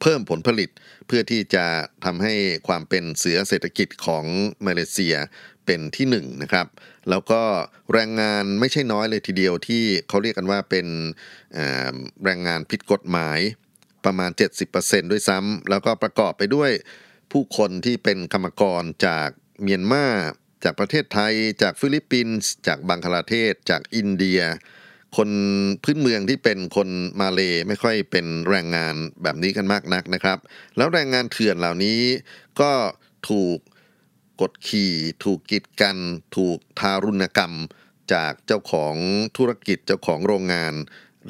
[0.00, 0.70] เพิ่มผลผลิต
[1.06, 1.66] เพื่อที่จะ
[2.04, 2.34] ทำให้
[2.68, 4.24] ความเป็นเสือเศรษฐกิจของ
[4.66, 5.16] มาเลเซีย
[5.66, 6.66] เป็นที่หนึ่งนะครับ
[7.10, 7.42] แล้วก็
[7.92, 10.86] แรงงานไม่ใช่น้อยเลยทีเดียวที่เขาเรียกกันว่าเป็น
[12.24, 13.38] แรงงานผิดกฎหมาย
[14.04, 14.30] ประมาณ
[14.70, 16.70] 70%ด้วยซ้ำแล้วก็ประกอบไปด้วย
[17.32, 19.28] ผู้คนที่เป็นกรรมกรจาก
[19.62, 20.06] เมียนมา
[20.64, 24.40] จากประเทศไทย จากฟิลิปปินส์จากบังคลาเทศ จากอินเดีย
[25.16, 25.30] คน
[25.84, 26.88] พื้นเมืองที่เป็นคน
[27.20, 30.38] มาเลไม่ค่อยเป็นแรงงานแบบนี้กันมากนักนะครับ
[30.76, 32.00] แล้วแรงงานเถื่อนเหล่านี้
[32.60, 32.72] ก็
[33.28, 33.58] ถูก
[34.40, 35.96] กดขี่ถูกกีดกัน
[36.36, 37.52] ถูกทารุณกรรม
[38.12, 38.94] จากเจ้าของ
[39.36, 40.74] ธุรกิจเจ้าของโรงงาน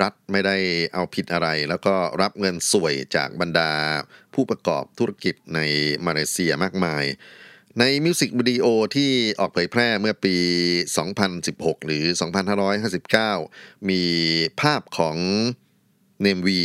[0.02, 0.56] รัฐไม่ได้
[0.94, 3.70] เอาผิดอะไร แล้วก็รับเงินสวยจากบรรดา
[4.34, 5.60] ผู้ประกอบธุรกิจใน
[6.06, 7.04] มาเลเซียมากมาย
[7.78, 10.36] ในมิวสิกวิดีโอที่ออกเผยแพร่เมื่อปี
[11.06, 12.04] 2016 หรือ
[13.36, 14.02] 2559 มี
[14.60, 15.16] ภาพของ
[16.22, 16.60] เนมวี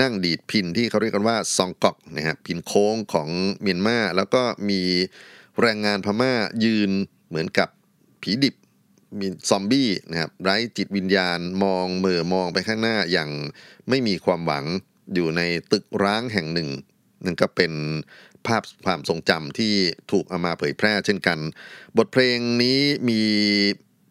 [0.00, 3.28] นั่งดีดพินที่เขาเรียกกันว่าซองกอกนะครับพินโค้งของ
[3.60, 4.80] เมียนมาแล้วก็มี
[5.60, 6.32] แรงงานพม่า
[6.64, 6.90] ยืน
[7.28, 7.68] เหมือนกับ
[8.22, 8.54] ผีดิบ
[9.20, 13.30] มีซอมบี้นะครับไร้จิตวิญญาณมองเมื่อมองไปข้างหน้าอย่าง
[13.88, 14.64] ไม่มีความหวัง
[15.14, 16.68] อยู่ในตึกร้างแห่งหนึ่ง
[17.24, 17.72] นั่นก็เป็น
[18.46, 19.74] ภาพความทรงจำที่
[20.12, 21.38] ถูกเอามาเผยแพร่เช่นกัน
[21.96, 23.22] บทเพลงนี้มี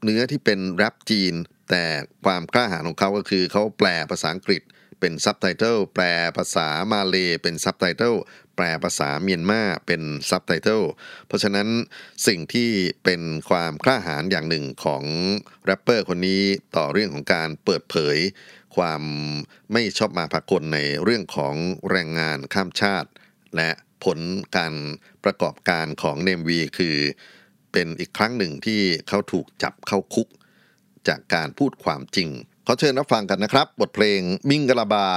[0.03, 1.33] เนื้อที่เป็นแรปจีน
[1.69, 1.83] แต่
[2.25, 4.61] ความกล้าหาญของเขาก็คือเขาแปลภาษาอังกฤษ
[4.99, 6.03] เป็นซับไตเติลแปล
[6.37, 8.13] ภาษามาเลเป็นซับไตเติล
[8.55, 10.81] แปลภาษาเมียนมาเป็นซับไตเติล
[11.27, 11.67] เพราะฉะนั้น
[12.27, 12.69] สิ่งที่
[13.03, 15.03] เป็นความกล้าหาญอย่างหนึ่งของ
[15.65, 16.43] แรปเปอร์คนนี้
[16.75, 18.17] ต่อเรื่องของการเปิดเผย
[18.75, 19.03] ความ
[19.73, 21.55] ไม่ชอบมาพากลในเรื่องของ
[21.89, 23.09] แรงงานข้ามชาติ
[23.55, 23.69] และ
[24.03, 24.19] ผล
[24.57, 24.73] การ
[25.23, 26.97] ประกอบการของเนมวีคือ
[27.71, 30.27] เป็นอีกครั้งหนึ่งที่เขาถูกจับเข้าคุก
[31.07, 32.29] จากการพูดความจริง
[32.65, 35.07] ขอเชิญรับฟังกันนะครับ บทเพลงมิงกะลาบา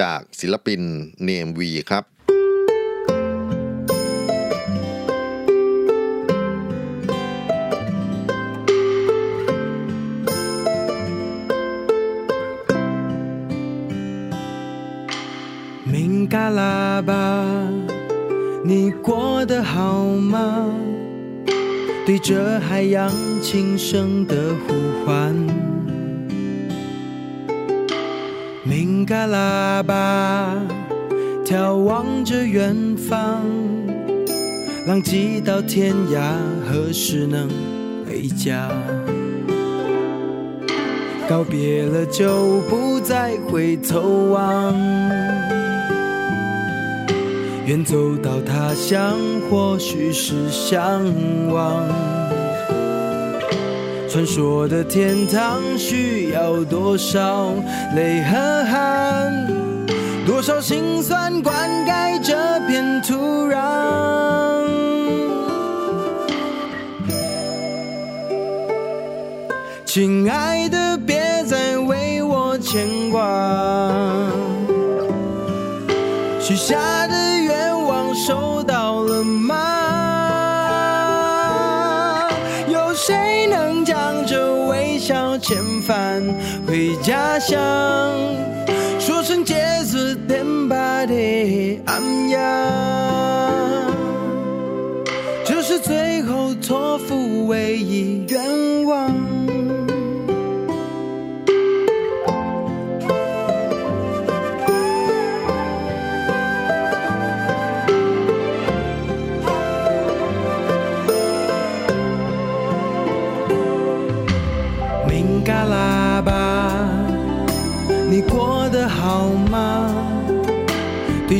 [0.00, 0.80] จากศิลปิน
[1.24, 2.04] เนมวีครับ
[15.90, 17.46] 明嘎拉巴，
[18.62, 20.66] 你过得好吗？
[22.04, 24.74] 对着海洋轻声的呼
[25.06, 25.34] 唤。
[28.64, 30.54] 明嘎拉巴，
[31.42, 33.42] 眺望着远方，
[34.86, 36.34] 浪迹到天涯，
[36.70, 37.48] 何时能
[38.06, 38.68] 回家？
[41.26, 44.74] 告别了就不再回头望。
[47.68, 49.18] 远走到他乡，
[49.50, 51.04] 或许是向
[51.52, 51.86] 往。
[54.08, 57.52] 传说的天堂需要多少
[57.94, 59.46] 泪和汗，
[60.26, 61.54] 多少心酸灌
[61.84, 62.34] 溉这
[62.66, 63.14] 片土
[63.46, 63.58] 壤。
[69.84, 73.20] 亲爱的，别再为我牵挂。
[76.40, 77.06] 许下
[87.02, 87.56] 家乡？
[88.98, 89.54] 说声节
[89.90, 91.14] 日点把的
[91.86, 92.40] 安阳，
[95.44, 98.26] 这是最后托付唯一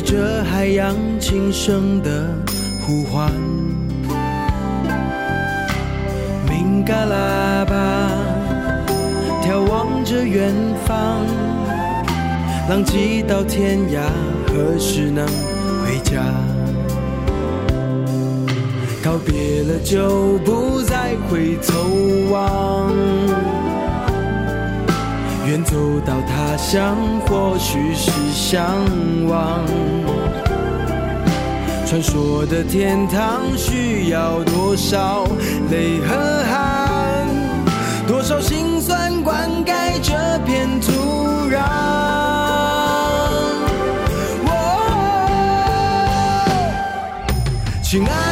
[0.08, 2.34] 着海洋轻声的
[2.80, 3.30] 呼唤。
[6.48, 8.08] 明嘎拉巴，
[9.42, 10.50] 眺望着远
[10.86, 11.26] 方，
[12.70, 14.00] 浪迹到天涯，
[14.46, 15.26] 何时能
[15.84, 16.24] 回家？
[19.04, 22.90] 告别了就不再回头望，
[25.48, 26.94] 远走到他乡，
[27.26, 28.66] 或许是向
[29.26, 29.64] 往。
[31.86, 35.24] 传说的天堂需要多少
[35.70, 37.26] 泪和汗，
[38.06, 40.12] 多少心酸灌溉这
[40.44, 40.92] 片土
[41.48, 41.62] 壤。
[44.44, 44.52] 哦
[47.82, 48.27] 亲爱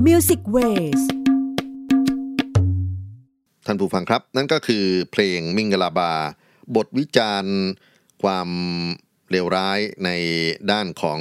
[0.00, 0.58] อาเซียนมิวสิกเว
[1.00, 1.02] ส
[3.66, 6.12] ท่านผู้ฟังครับ นั่นก็คือเพลงมิงกะลาบา
[6.76, 7.56] บทวิจารณ์
[8.22, 8.48] ความ
[9.30, 10.10] เลวร้ายใน
[10.70, 11.20] ด้านของ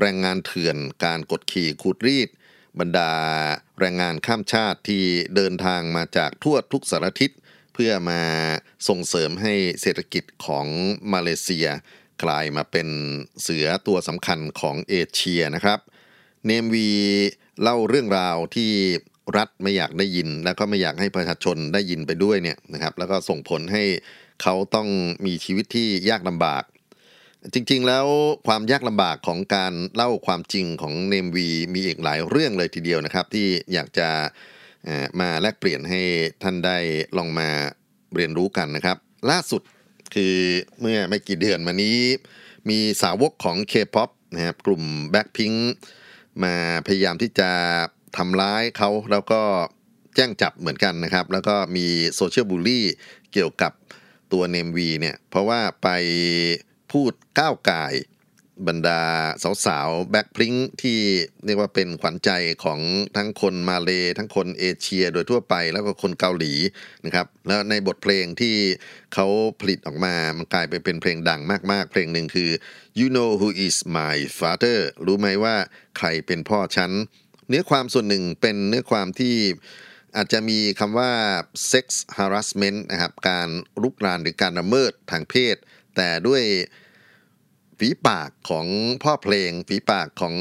[0.00, 2.28] แรงงานเถื่อนการกดขี่ขูดรีด
[2.80, 3.12] บรรดา
[3.80, 5.02] แรงงานข้ามชาติที่
[5.36, 7.30] เดินทางมาจากทั่วทุกสารทิศ
[7.74, 8.22] เพื่อมา
[8.88, 10.66] ส่งเสริมให้เศรษฐกิจของ
[11.12, 11.66] มาเลเซีย
[12.22, 12.88] กลายมาเป็น
[13.42, 15.80] เสือตัวสำคัญของเอเชียนะครับ
[16.46, 16.90] เนมวี
[17.62, 18.70] เล่าเรื่องราวที่
[19.36, 23.84] รัฐไม่อยากได้ยิน แล้วก็ไม่อยากให้ประชาชนได้ยินไปด้วยเนี่ยนะครับ แล้วก็ส่งผลให้
[24.42, 24.88] เขาต้อง
[25.26, 26.64] มีชีวิตที่ยากลำบาก
[27.54, 28.06] จริงๆแล้ว
[28.46, 34.08] ความยากลำบากของการเล่าความจริงของเนมวีมีอีกหลายเรื่องเลยทีเดียวนะครับ ที่อยากจะ
[35.20, 36.02] มาแลกเปลี่ยนให้
[36.42, 36.78] ท่านได้
[37.16, 37.48] ลองมา
[38.14, 38.96] เรียนรู้กันนะครับ
[39.30, 39.62] ล่าสุด
[40.14, 40.36] คือ
[40.80, 41.98] เมื่อไม่กี่เดือนมานี้
[42.70, 45.58] มีสาวกของ K-POP นะครับกลุ่ม Blackpink
[46.42, 46.54] มา
[46.86, 47.50] พยายามที่จะ
[48.16, 49.42] ทำร้ายเขาแล้วก็
[50.14, 52.84] แจ้งจับเหมือนกันนะครับ แล้วก็มีโซเชียลบูลลี่
[53.32, 53.72] เกี่ยวกับ
[54.32, 55.88] ตัวเนมวีเนี่ยเพราะว่าไป
[56.92, 57.84] พูดก้าวไก่
[58.68, 59.02] บรรดา
[59.66, 60.98] สาวๆ แบ็คพริ้งที่
[61.46, 62.30] เรียกว่าเป็นขวัญใจ
[62.64, 62.80] ของ
[63.16, 66.52] ทั้งคนมาเลทั้งคนเอเชียโดยทั่วไปแล้วก็คนเกาหลี
[67.04, 68.56] นะครับแล้วในบทเพลงที่
[69.14, 69.26] เขา
[69.60, 71.40] ผลิตออกมา มันกลายไปเป็นเพลงดัง
[71.72, 72.50] มากๆ เพลงหนึ่งคือ
[72.98, 75.56] you know who is my father รู้ไหมว่า
[75.98, 76.90] ใครเป็นพ่อฉัน
[77.48, 79.36] เนื้อความส่วนหนึ่งเป็นเนื้อความที่
[80.16, 81.12] อาจจะมีคำว่า
[81.72, 81.86] sex
[82.16, 83.48] harassment นะครับการ
[83.82, 85.56] ลุกรานหรือการละเมิดทางเพศ
[85.96, 86.44] แต่ด้วย
[87.86, 88.66] ฝีปากของ
[89.02, 90.34] พ่อเพลง ฝีปากของ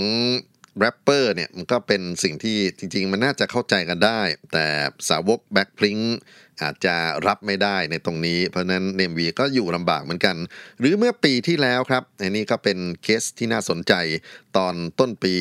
[0.80, 4.22] แรปเปอร์เนี่ยมันก็เป็นสิ่งที่จริง ๆ มันน่าจะเข้าใจกันได้
[4.54, 4.66] แต่
[5.10, 5.98] สาวกแบ็คพลิง
[6.62, 6.96] อาจจะ
[7.28, 10.36] รับไม่ได้ในตรงนี้ เพราะนั้นเนมวีก็อยู่ลำบากเหมือนกัน
[10.80, 13.94] หรือเมื่อปีที่แล้วครับ อันนี้ก็เป็นเคสที่น่าสนใจ
[14.58, 15.36] ตอนต้นปี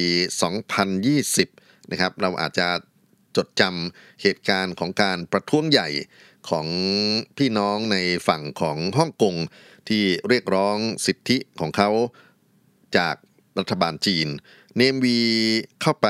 [0.73, 2.69] 2020 นะครับ เราอาจจะ
[3.37, 5.89] จดจำเหตุการณ์ของการประท้วงใหญ่
[6.51, 6.67] ของ
[7.39, 7.97] พี่น้องใน
[8.29, 9.35] ฝั่งของฮ่องกง
[9.89, 11.91] ที่เรียกร้องสิทธิของเขา
[12.97, 13.17] จาก
[13.59, 14.29] รัฐบาลจีน
[14.77, 15.21] เนมวี
[15.83, 16.09] เข้าไป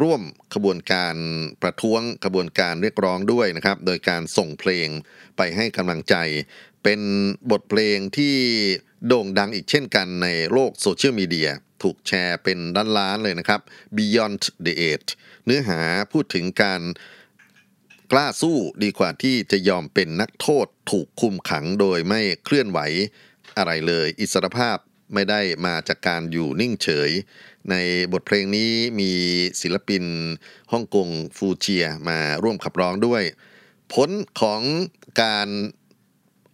[0.00, 0.22] ร่วม
[0.54, 1.16] ขบวนการ
[1.62, 4.88] ประท้วงขบวนการเรียกร้องด้วยนะครับ โดยการส่งเพลง
[5.36, 6.14] ไปให้กำลังใจ
[6.82, 7.00] เป็น
[7.50, 8.36] บทเพลงที่
[9.06, 11.50] โด่งดังอีกเช่นกันในโลกโซเชียลมีเดีย
[11.82, 13.60] ถูกแชร์เป็นด้านล้านเลยนะครับ
[13.96, 15.10] Beyond the Age
[15.44, 15.80] เนื้อหา
[16.12, 16.82] พูดถึงการ
[18.12, 22.78] กล้าสู้ดีกว่าที่จะยอมเป็นนักโทษถูกคุมขังโดยไม่เคลื่อนไหว
[23.58, 24.76] อะไรเลย อิสรภาพ
[25.14, 27.10] ไม่ได้มาจากการอยู่นิ่งเฉย
[27.70, 27.74] ใน
[28.12, 29.12] บทเพลงนี้มี
[29.60, 30.04] ศิลปิน
[30.72, 33.22] ฮ่องกงฟูเจียมาร่วมขับร้องด้วย
[33.92, 34.62] ผลของ
[35.22, 35.48] การ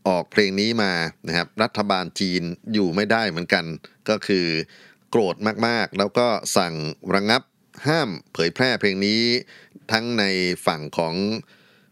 [0.08, 0.92] ออกเพลงนี้มา
[1.26, 2.42] นะครับรัฐบาลจีน
[2.72, 3.64] อยู่ไม่ได้เหมือนกัน
[4.08, 4.46] ก็คือ
[5.10, 6.74] โกรธมากๆ แล้วก็สั่ง
[7.14, 7.42] ระงงับ
[7.86, 9.22] ห้ามเผยแพร่เพลงนี้
[9.92, 10.24] ทั้งใน
[10.66, 11.14] ฝั่งของ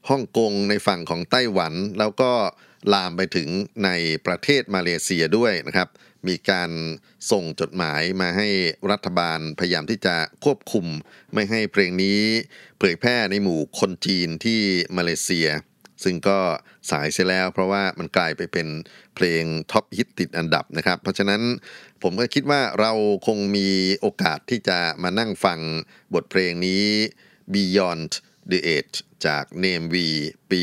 [0.09, 2.33] ฮ่องกงในฝั่งของไต้หวัน แล้วก็
[2.92, 3.49] ลามไปถึง
[3.85, 3.90] ใน
[4.27, 5.88] ประเทศมาเลเซียด้วยนะครับ
[6.29, 6.70] มีการ
[7.31, 8.49] ส่งจดหมายมาให้
[8.90, 10.87] รัฐบาลพยายามที่จะควบคุม
[11.35, 12.20] ไม่ให้เพลงนี้
[12.79, 14.61] เผยแพร่ในหมู่คนจีนที่
[14.96, 15.49] มาเลเซีย
[16.07, 16.38] ซึ่งก็
[16.90, 18.69] สายเสียแล้ว เพราะว่ามันกลายไปเป็น
[19.14, 21.42] เพลงท็อปฮิตติดอันดับนะครับ เพราะฉะนั้น
[22.03, 22.92] ผมก็คิดว่าเรา
[23.27, 23.69] คงมี
[24.01, 25.61] โอกาสที่จะมานั่งฟัง
[26.14, 26.85] บทเพลงนี้
[27.55, 28.12] Beyond
[28.51, 29.97] the Age จาก Name V
[30.51, 30.62] ปี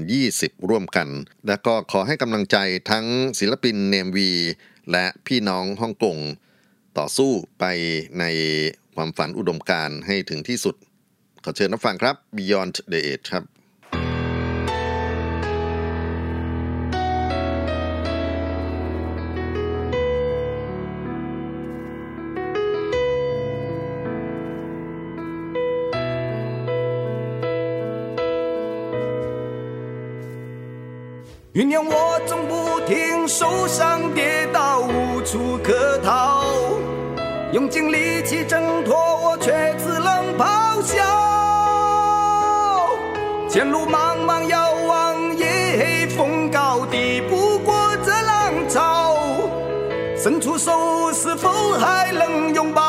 [0.00, 1.08] 2020 ร่วมกัน
[1.46, 2.56] และก็ขอให้กำลังใจ
[2.90, 3.06] ทั้ง
[3.38, 4.18] ศิลปิน Name V
[4.92, 6.16] และพี่น้องฮ่องกง
[6.98, 7.64] ต่อสู้ไป
[8.18, 8.24] ใน
[8.96, 10.74] ความฝันอุดมการให้ถึงที่สุด
[11.44, 13.44] ขอเชิญรับฟังครับ Beyond the Age ครับ
[31.56, 36.44] 原谅我总不停，受伤跌倒无处可逃，
[37.50, 41.02] 用尽力气挣脱，我却只能咆哮。
[43.48, 45.46] 前路茫茫遥望，夜
[45.78, 49.16] 黑风高，抵不过这浪潮。
[50.14, 51.48] 伸出手，是否
[51.80, 52.85] 还能拥抱？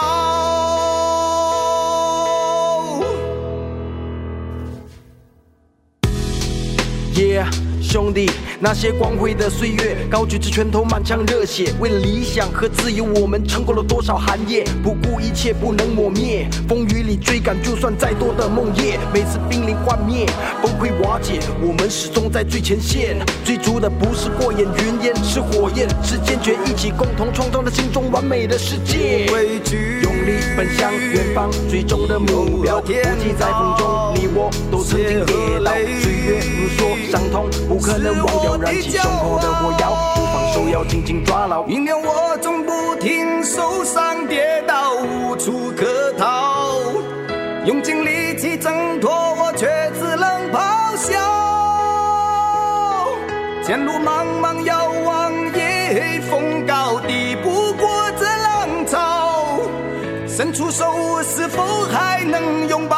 [7.88, 8.30] 兄弟，
[8.60, 16.50] 那些光辉的岁月，高举着拳头，满腔热血，为了理想和自由，我们撑过了多少寒夜，不顾一切，不能抹灭。
[16.68, 20.26] 风雨里追赶，就算再多的梦魇，每次濒临幻灭，
[20.62, 23.18] 崩溃瓦解，我们始终在最前线。
[23.46, 29.26] 追逐的不是过眼云烟，是火焰，是坚决一起共同创造的心中完美的世界。
[29.34, 41.66] 畏惧，用力奔向远方，最终的目标，不计在风中，你我都曾经跌倒，岁月如梭，伤痛不可能忘掉，燃起胸口的火药，不放手，要紧紧抓牢。
[41.68, 46.57] 原谅我总不停受伤跌倒，无处可逃，
[47.68, 49.68] 用尽力气挣脱，我却
[50.00, 51.20] 只能咆哮。
[53.62, 59.60] 前路茫茫遥望，夜风高，抵不过这浪潮。
[60.26, 61.62] 伸出手，是否
[61.92, 62.97] 还能拥抱？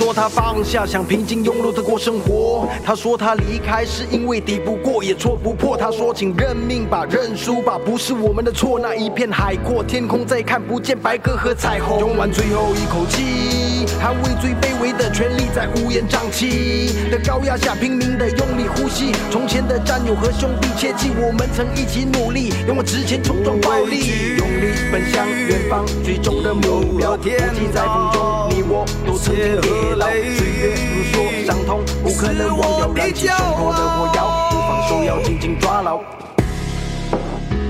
[0.00, 2.68] I'll 说他放下，想平静庸碌的过生活。
[2.84, 5.74] 他说他离开是因为抵不过，也戳不破。
[5.74, 8.78] 他说请认命吧，认输吧，不是我们的错。
[8.78, 11.98] 那一片海阔天空，再看不见白鸽和彩虹。
[11.98, 19.12] 用完最后一口气，捍卫最卑微的权利，在乌烟瘴气的高压下拼命的用力呼吸。
[19.30, 27.30] 从前的战友和兄弟，切记我们曾一起努力，勇往直前，冲撞暴力，用力奔向远方，最终的目标，不计
[27.72, 36.00] 在风中，你我都曾经跌岁月如梭，伤痛不可能忘掉，燃起胸口的火药，不放手，要紧紧抓牢。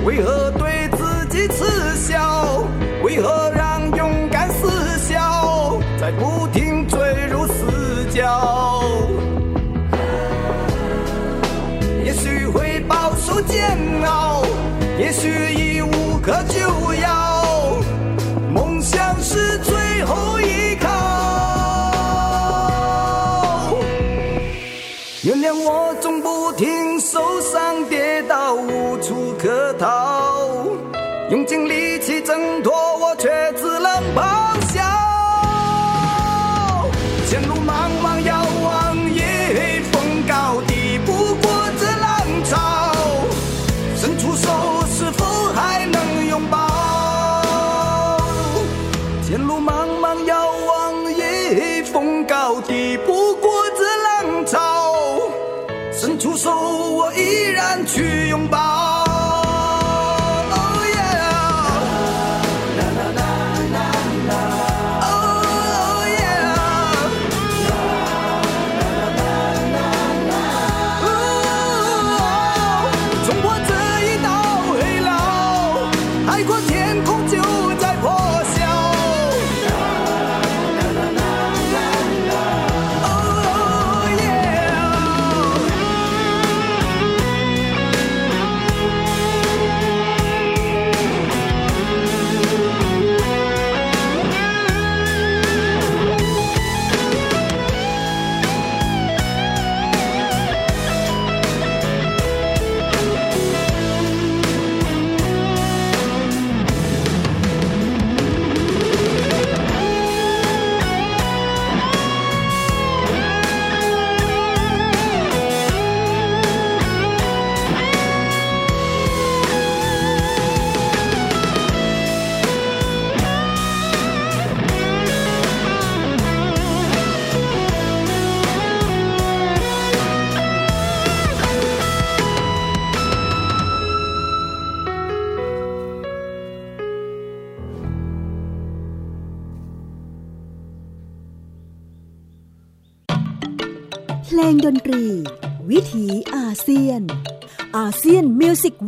[0.06, 0.50] 为何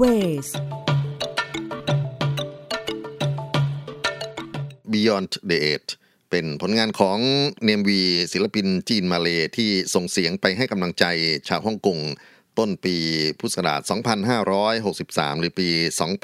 [0.00, 0.48] Music Waves
[4.92, 5.90] Beyond the Edge
[6.30, 7.18] เป็นผลงานของ
[7.64, 11.04] Namewee ศิลปินจีนมาเลที่ส่งเสียงไปให้กำลังใจ
[11.48, 11.98] ชาวฮ่องกง
[12.58, 12.96] ต้นปี
[13.38, 13.80] พุทธศักราช
[14.56, 15.68] 2563 หรือปี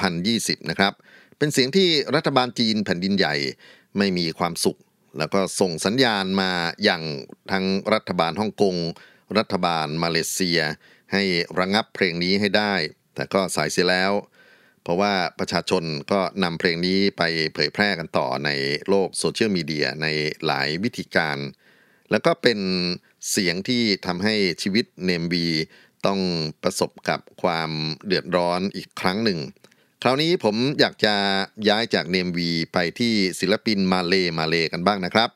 [0.09, 0.93] 2020 นะครับ
[1.39, 3.35] เป็นเสียงที่รัฐบาลจีนแผ่นดินใหญ่
[3.99, 4.79] ไม่มีความสุข
[5.19, 6.51] แล้วก็ส่งสัญญาณมา
[6.85, 7.03] อย่าง
[7.51, 7.65] ทั้ง
[7.95, 8.75] รัฐบาลฮ่องกง
[9.39, 10.61] รัฐบาลมาเลเซีย
[11.13, 11.23] ให้
[11.59, 12.75] ระงับเพลงนี้ให้ได้
[13.15, 14.13] แต่ก็สายเสียแล้ว
[14.83, 17.23] เพราะว่าประชาชนก็นำเพลงนี้ไป
[17.55, 18.51] เผยแพร่กันต่อใน
[18.89, 20.07] โลกโซเชียลมีเดียใน
[20.47, 21.39] หลายวิธีการ
[22.11, 22.59] แล้วก็เป็น
[23.31, 25.47] เสียงที่ทำให้ชีวิตเนมบี
[26.07, 26.21] ต้อง
[26.63, 27.71] ประสบกับความ
[28.07, 29.39] เดือดร้อนอีกครั้งหนึ่ง
[30.03, 31.15] คราวนี้ผมอยากจะ
[31.69, 35.31] ย้ายจากเนมวีไปที่ศิลปินมาเลมาเลกันบ้างนะครับ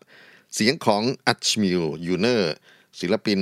[0.55, 2.55] เสียงของ Azmyl Yunor
[3.01, 3.41] ศิลปิน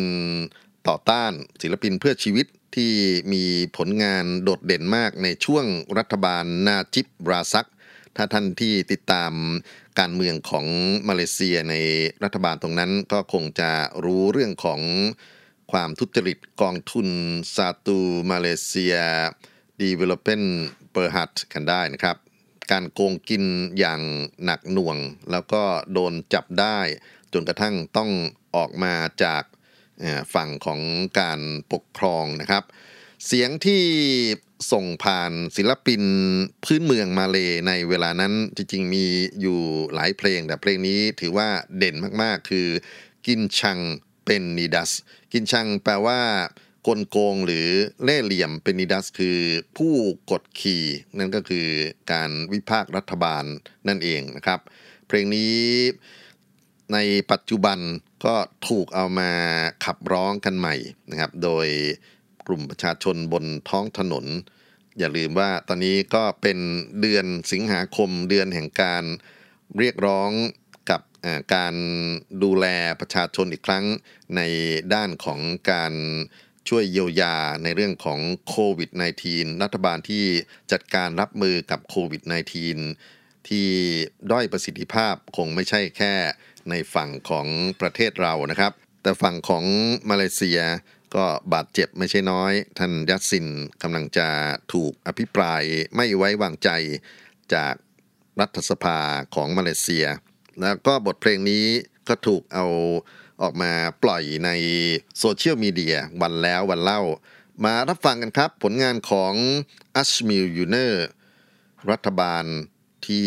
[0.88, 2.46] ต่อต้าน ศิลปินเพื่อชีวิต
[2.76, 2.92] ที่
[3.32, 3.44] มี
[3.76, 5.64] ผลงานโดดเด่นมากในช่วง
[5.98, 7.68] รัฐบาลนาจิบราซัก
[8.16, 9.32] ถ้าท่านที่ติดตาม
[9.98, 10.66] การเมืองของ
[11.08, 11.74] มาเลเซียใน
[12.24, 13.70] รัฐบาลตรงนั้นก็คงจะ
[14.04, 14.80] รู้เรื่องของ
[15.72, 17.08] ความทุจริตกองทุน
[17.54, 17.98] ซาตู
[18.30, 18.96] มาเลเซีย
[19.80, 20.42] ดีเวล o เ m น
[20.90, 22.16] เปอร์ฮัตกันได้นะครับ
[22.70, 23.44] การโกงกิน
[23.78, 24.00] อย่าง
[24.44, 24.96] หนักหน่วง
[25.30, 25.62] แล้วก็
[25.92, 26.78] โดนจับได้
[27.32, 28.10] จนกระทั่งต้อง
[28.56, 28.94] ออกมา
[29.24, 29.42] จาก
[30.34, 30.80] ฝั่งของ
[31.20, 31.40] การ
[31.72, 32.64] ปกครองนะครับ
[33.26, 33.82] เสียงที่
[34.72, 36.02] ส่งผ่านศิลปิน
[36.64, 37.38] พื้นเมืองมาเล
[37.68, 39.06] ในเวลานั้นจริงๆมี
[39.40, 39.60] อยู่
[39.94, 41.48] หลายเพลง แต่เพลงนี้ถือว่า
[41.78, 42.68] เด่นมากๆ คือ
[43.26, 43.78] กินชัง
[44.24, 44.90] เป็นนิดัส
[45.32, 46.20] กินชังแปลว่า
[46.86, 47.68] กลโกงหรือ
[48.04, 49.38] เล่เหลี่ยมเป็นนิดัสคือ
[49.76, 49.94] ผู้
[50.30, 50.84] กดขี่
[51.18, 51.66] นั่นก็คือ
[52.12, 53.44] การวิพากษ์รัฐบาล
[53.88, 54.60] นั่นเองนะครับ
[55.06, 55.56] เพลงนี้
[56.92, 56.98] ใน
[57.32, 57.78] ปัจจุบัน
[58.24, 58.36] ก็
[58.68, 59.30] ถูกเอามา
[59.84, 60.74] ขับร้องกันใหม่
[61.10, 61.66] นะครับ โดย
[62.46, 64.26] กลุ่มประชาชนบนท้องถนน
[64.98, 66.58] อย่าลืมว่าตอนนี้ก็เป็น
[67.00, 69.04] เดือนสิงหาคมเดือนแห่งการ
[69.78, 70.30] เรียกร้อง
[70.90, 71.00] กับ
[71.54, 71.74] การ
[72.42, 72.66] ดูแล
[73.00, 73.84] ประชาชนอีกครั้ง
[74.36, 74.40] ใน
[74.94, 75.40] ด้านของ
[75.72, 75.94] การ
[76.68, 78.90] ช่วยเยียวยาในเรื่องของโควิด
[79.26, 80.24] -19 รัฐบาลที่
[80.72, 82.22] จัดการรับมือกับโควิด
[82.86, 83.68] -19 ที่
[84.30, 86.14] ด้อยประสิทธิภาพคงไม่ใช่แค่
[86.70, 87.46] ในฝั่งของ
[87.80, 89.64] ประเทศเรานะครับ แต่ฝั่งของ
[90.10, 90.60] มาเลเซีย
[91.14, 93.46] ก็บาดเจ็บไม่ใช่น้อย ท่านยัสซิน
[93.82, 94.28] กำลังจะ
[94.72, 95.62] ถูกอภิปราย
[95.96, 96.70] ไม่ไว้วางใจ
[97.54, 97.74] จาก
[98.40, 98.98] รัฐสภา
[99.34, 100.06] ของมาเลเซีย
[100.60, 101.64] แล้วก็บทเพลงนี้
[102.08, 102.66] ก็ถูกเอา
[103.42, 104.50] ออกมาปล่อยใน
[105.18, 107.00] โซเชียลมีเดียวันแล้ววันเล่า
[107.64, 109.34] มารับฟังกันครับผลงานของ
[109.96, 111.06] อัชมิลยูเนอร์
[111.90, 112.44] รัฐบาล
[113.06, 113.26] ที่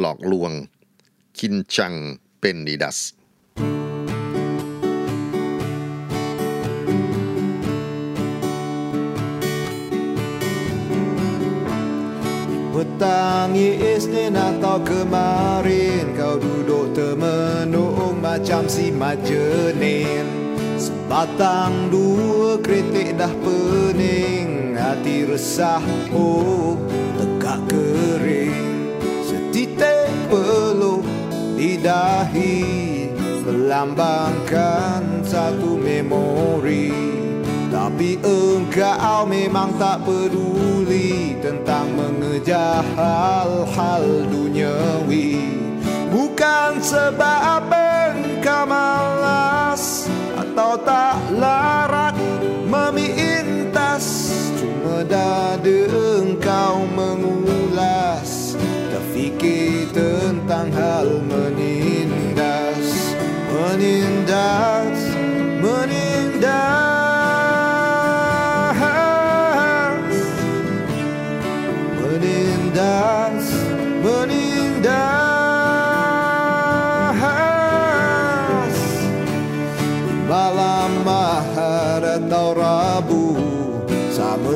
[0.00, 0.52] หลอกลวง
[1.38, 3.14] kincang pendidas.
[12.74, 20.22] Petangi Isnin atau kemarin Kau duduk temenung macam si majenin
[20.78, 25.82] Sebatang dua kritik dah pening Hati resah,
[26.14, 26.78] oh,
[27.18, 28.47] tegak kering
[31.58, 32.62] di dahi
[33.48, 36.92] Melambangkan satu memori.
[37.72, 45.48] Tapi engkau memang tak peduli Tentang mengejar hal-hal duniawi.
[46.12, 52.14] Bukan sebab engkau malas Atau tak larat
[52.68, 54.28] memintas.
[54.60, 55.80] Cuma dada
[56.20, 58.52] engkau mengulas
[58.92, 61.27] Terfikir tentang hal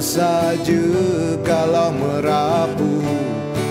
[0.03, 0.83] saja
[1.47, 2.99] kalau merapu.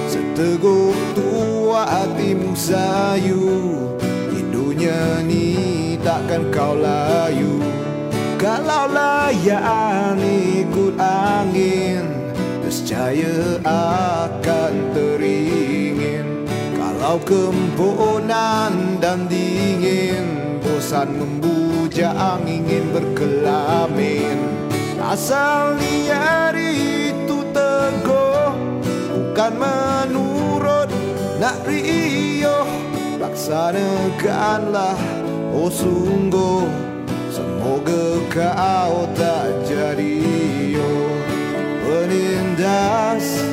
[0.07, 3.75] Seteguk tua hatimu sayu
[4.31, 7.59] Di dunia ni takkan kau layu.
[8.39, 12.09] Kalau layan ikut angin
[12.65, 16.47] Nescaya akan teringin.
[16.73, 24.50] Kalau kempunan dan dingin Bosan membujang ingin berkelamin
[25.11, 28.55] Asal liar itu teguh
[29.11, 30.87] Bukan menurut
[31.35, 32.63] nak riuh.
[33.19, 34.95] Laksanakanlah
[35.51, 36.63] oh sungguh
[37.27, 40.15] Semoga kau tak jadi
[40.79, 41.11] oh.
[41.83, 43.50] Penindas, penindas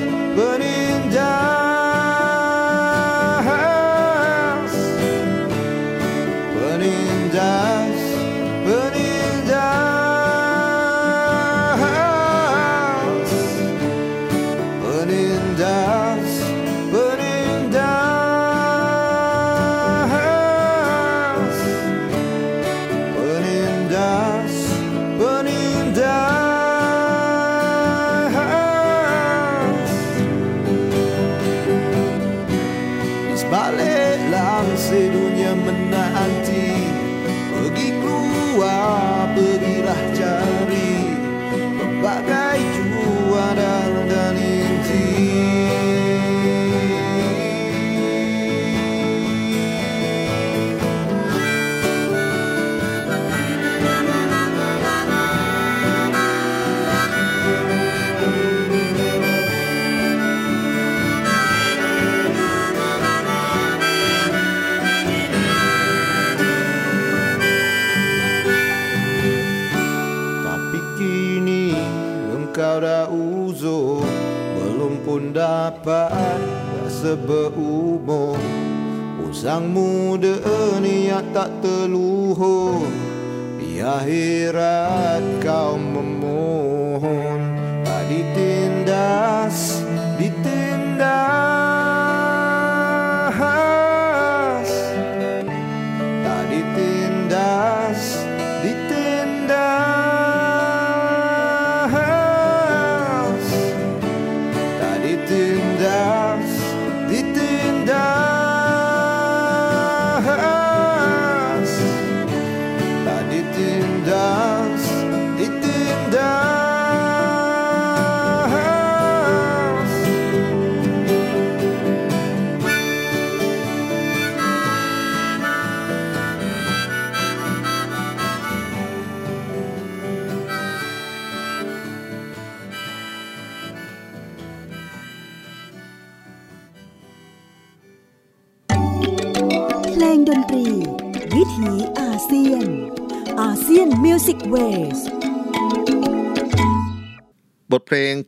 [77.16, 78.36] berumur
[79.28, 80.40] Usang muda
[80.80, 82.88] niat tak terluhur.
[83.60, 85.76] Di akhirat kau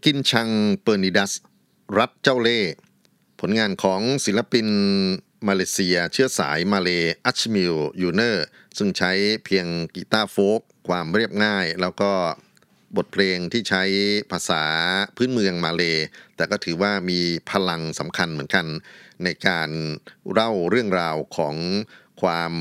[0.05, 0.49] กินชัง
[0.83, 1.33] เปอร์นิดัส
[1.99, 2.61] รัฐเจ้าเล่ห์
[3.41, 4.69] ผลงานของศิลปิน
[5.49, 6.91] มาเลเซียเชื้อสายมาเล
[7.27, 8.47] Azmyl Yunor
[8.79, 9.13] ซึ่งใช้
[9.45, 12.13] เพียงกีตาร์ folk ความเรียบง่าย แล้วก็
[12.97, 13.83] บทเพลงที่ใช้
[14.31, 14.65] ภาษา
[15.17, 15.83] พื้นเมืองมาเล
[16.37, 17.21] แต่ก็ถือว่ามี
[17.51, 18.67] พลังสำคัญเหมือนกัน
[19.25, 19.71] ในการ
[20.33, 21.57] เล่าเรื่องราวของ
[22.23, 22.55] ความ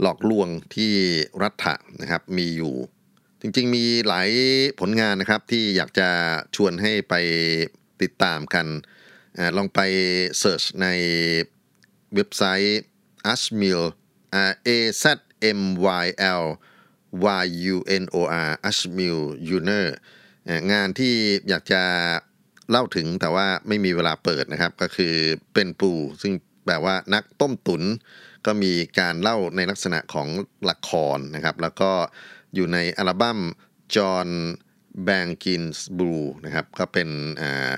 [0.00, 0.92] หลอกลวงที่
[1.42, 2.74] รัฐะนะครับมีอยู่
[3.44, 4.30] จริงๆมีหลาย
[4.80, 6.08] ผลงานนะครับที่อยากจะ
[6.56, 7.14] ชวนให้ไป
[8.02, 8.66] ติดตามกัน
[9.36, 9.80] อลองไป
[10.38, 10.88] เ e ิร์ชใน
[12.14, 12.80] เว็บไซต์
[13.32, 13.82] ashmil
[14.36, 14.68] a
[15.02, 15.04] z
[15.58, 15.60] m
[16.04, 16.06] y
[16.42, 16.44] l
[17.44, 18.16] y u n o
[18.46, 19.18] r ashmil
[19.56, 19.86] uner
[20.72, 21.14] งานที่
[21.48, 21.82] อยากจะ
[22.70, 25.14] เล่าถึงแต่ว่าไม่มีเวลาเปิดนะครับ ก็คือ
[25.54, 26.32] เป็นปู ซึ่ง
[26.64, 27.82] แปลว่านักต้มตุน
[28.46, 30.28] ก็มีการเล่าในลักษณะของ
[30.70, 31.92] ละครนะครับ แล้วก็
[32.54, 33.38] อยู่ในอัลบั้ม
[33.94, 34.28] John
[35.06, 37.08] b a n k i n s Blue นะครับก็เป็น
[37.42, 37.72] อ่า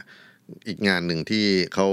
[0.68, 1.88] อีกงานหนึ่งที่เขา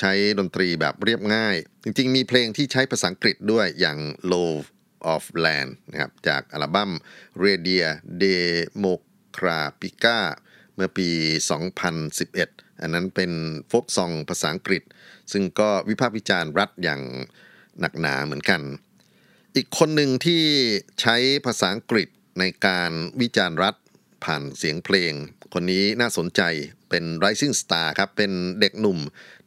[0.00, 3.98] ใช้ดนตรีแบบเรียบง่าย จริงๆ มีเพลงที่ใช้ภาษาอังกฤษด้วยอย่าง
[4.32, 4.66] Love
[5.14, 6.90] of Land นะครับจากอัลบั้ม
[7.42, 7.88] Radia
[8.24, 10.18] Democratica
[10.74, 11.08] เมื่อปี
[11.74, 13.32] 2011 อันนั้นเป็น
[13.68, 14.82] โฟกซองภาษาอังกฤษ
[15.32, 17.02] ซึ่งก็วิพากษ์วิจารณ์รัฐอย่าง
[17.80, 18.60] หนักหนาเหมือนกัน
[19.56, 20.42] อีกคนหนึ่งที่
[21.00, 23.74] ใช้ภาษาอังกฤษในการวิจารณ์รัฐ
[24.24, 25.12] ผ่านเสียงเพลง
[25.52, 26.42] คนนี้น่าสนใจ
[26.88, 28.98] เป็น Rising Star ครับ เป็นเด็กหนุ่ม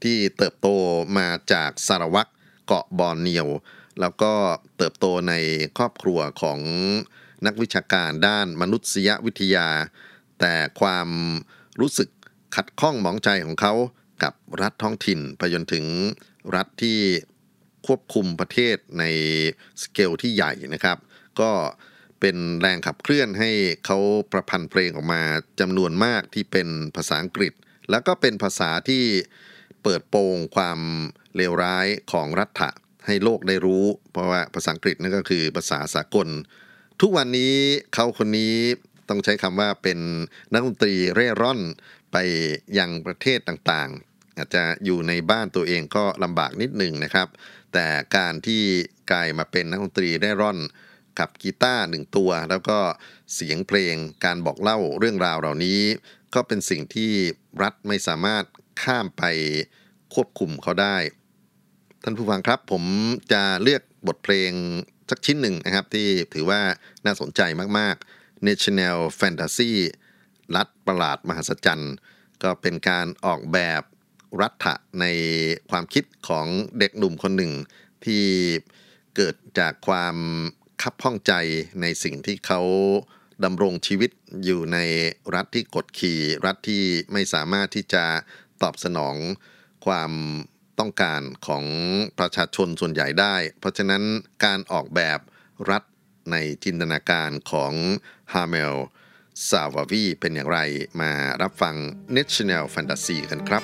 [0.04, 0.68] ที่เติบโต
[1.18, 2.32] มาจากสารวัตร
[2.66, 3.48] เกาะบอร์เนียว
[4.00, 4.34] แล้วก็
[4.78, 5.34] เติบโตใน
[5.78, 6.60] ครอบครัวของ
[7.46, 9.68] นักวิชาการด้านมนุษยวิทยา
[10.40, 11.10] แต่ความ
[11.80, 12.10] รู้สึก
[12.56, 13.74] ขัดข้องหมองใจของเขา
[14.24, 15.86] กับรัฐท้องถิ่น ไปจนถึง
[16.56, 17.00] รัฐที่
[17.88, 19.04] ควบคุมประเทศใน
[19.82, 20.98] สเกลที่ใหญ่นะครับ
[21.40, 21.52] ก็
[22.20, 23.52] เป็นแรงขับเคลื่อนให้
[23.86, 23.98] เขา
[24.32, 25.22] ประพันธ์เพลงออกมา
[25.60, 27.54] จำนวนมากที่เป็นภาษาอังกฤษ
[27.90, 29.04] แล้วก็เป็นภาษาที่
[29.84, 30.80] เปิดโปงความ
[31.36, 32.70] เลวร้ายของรัฐะ
[33.06, 36.28] ให้โลกได้รู้ เพราะว่าภาษาอังกฤษนั่นก็คือภาษาสากล
[37.02, 37.54] ทุกวันนี้
[37.94, 38.56] เขาคนนี้
[39.10, 40.00] ต้องใช้คำว่าเป็น
[40.54, 41.60] นักดนตรีเร่ร่อน
[42.12, 42.18] ไป
[42.78, 47.28] ยังประเทศต่างๆ อาจจะอยู่ในบ้านตัวเองก็ลำบากนิดหนึ่งนะครับ
[47.74, 48.64] แต่การที่
[49.12, 50.60] กลายมาเป็นนักดนตรีเร่ร่อน
[51.20, 52.80] กับกีตาร์หนึ่งตัว แล้วก็
[53.34, 53.96] เสียงเพลง
[54.26, 55.82] การบอกเล่าเรื่องราวเหล่านี้
[56.36, 57.12] ก็เป็นสิ่งที่
[57.62, 58.44] รัฐไม่สามารถ
[58.84, 59.24] ข้ามไป
[60.14, 60.98] ควบคุมเขาได้
[62.04, 62.84] ท่านผู้ฟังครับผม
[63.34, 64.52] จะเลือกบทเพลง
[65.10, 66.62] สักชิ้นหนึ่งนะครับ ที่ถือว่า
[67.06, 67.42] น่าสนใจ
[67.78, 69.72] มาก ๆ National Fantasy
[70.56, 71.94] รัฐประหลาดมหัศจรรย์
[72.44, 73.82] ก็เป็นการออกแบบ
[74.42, 75.06] รัฐะใน
[75.70, 76.48] ความคิดของ
[76.80, 77.54] เด็กหนุ่มคนหนึ่ง
[78.06, 78.26] ที่
[79.16, 80.16] เกิดจากความ
[80.82, 81.34] คับข้องใจ
[81.82, 82.62] ในสิ่งที่เขา
[83.44, 84.12] ดำรงชีวิต
[84.46, 84.78] อยู่ใน
[85.36, 88.06] รัฐที่กดขี่ รัฐที่ไม่สามารถที่จะ
[88.62, 89.16] ตอบสนอง
[89.86, 90.12] ความ
[90.80, 91.66] ต้องการของ
[92.20, 94.04] ประชาชนส่วนใหญ่ได้ เพราะฉะนั้น
[94.46, 95.20] การออกแบบ
[95.70, 95.84] รัฐ
[96.32, 97.74] ในจินตนาการของ
[98.34, 98.76] ฮาเมล
[99.50, 100.60] ซาวาวีเป็นอย่างไร
[101.02, 101.12] มา
[101.42, 101.76] รับฟัง
[102.18, 103.64] National Fantasy กันครับ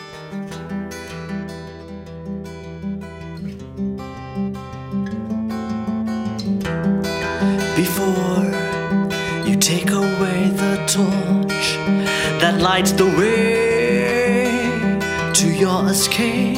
[7.99, 8.47] Before
[9.45, 11.67] you take away the torch
[12.39, 14.47] that lights the way
[15.33, 16.57] to your escape,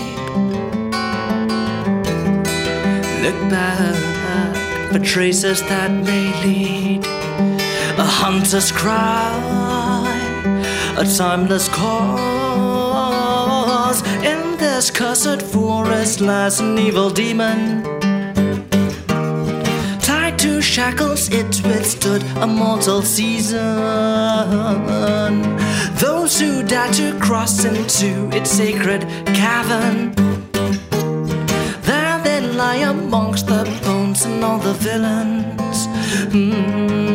[3.26, 3.96] look back
[4.92, 7.04] for traces that may lead
[7.98, 9.34] a hunter's cry,
[10.96, 12.82] a timeless cause.
[14.24, 18.01] In this cursed forest lies an evil demon.
[20.62, 23.59] Shackles, it withstood a mortal season.
[25.95, 30.14] Those who dare to cross into its sacred cavern.
[31.82, 35.88] There they lie amongst the bones and all the villains.
[36.32, 37.11] Beware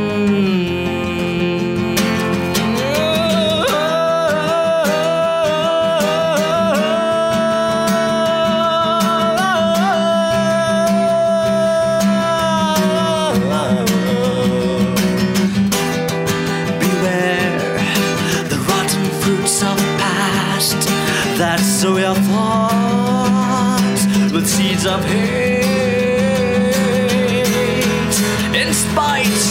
[29.17, 29.49] Spite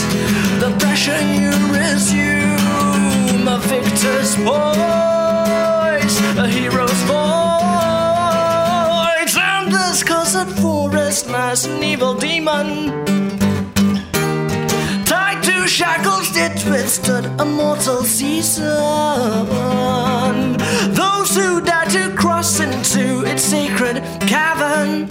[0.60, 7.26] the pressure you resume a victor's voice, a hero's voice,
[9.36, 12.92] and this cursed forest lies an evil demon.
[15.04, 18.66] Tied to shackles, it withstood a mortal season.
[20.94, 23.96] Those who dare to cross into its sacred
[24.28, 25.08] cavern,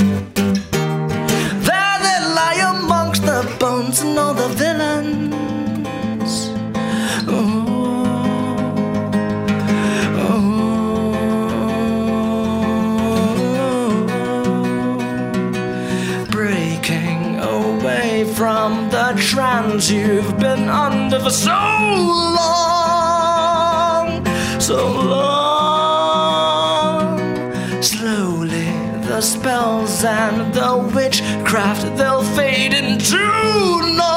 [19.36, 21.52] trance you've been under for so
[22.40, 24.08] long,
[24.62, 24.78] so
[25.12, 26.24] long.
[27.84, 28.72] Slowly,
[29.10, 33.18] the spells and the witchcraft they'll fade into
[33.98, 34.15] null,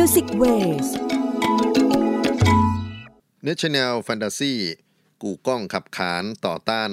[0.00, 0.88] เซียน Music Waves
[3.46, 4.54] National Fantasy
[5.22, 6.90] กู่ก้องขับขานต่อต้าน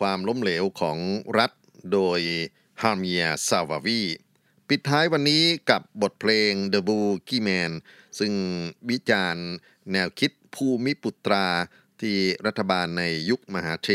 [0.00, 0.98] ความล้มเหลวของ
[1.38, 1.52] รัฐ
[1.92, 2.20] โดย
[2.82, 4.02] ฮาร์เมียซาวาวี
[4.68, 7.72] ปิดท้ายวันนี้กับบทเพลง The Boogie Man
[8.18, 8.32] ซึ่ง
[8.90, 9.46] วิจารณ์
[9.92, 11.46] แนวคิดภูมิปุตรา
[12.00, 13.88] ที่รัฐบาลในยุคมหาเธร์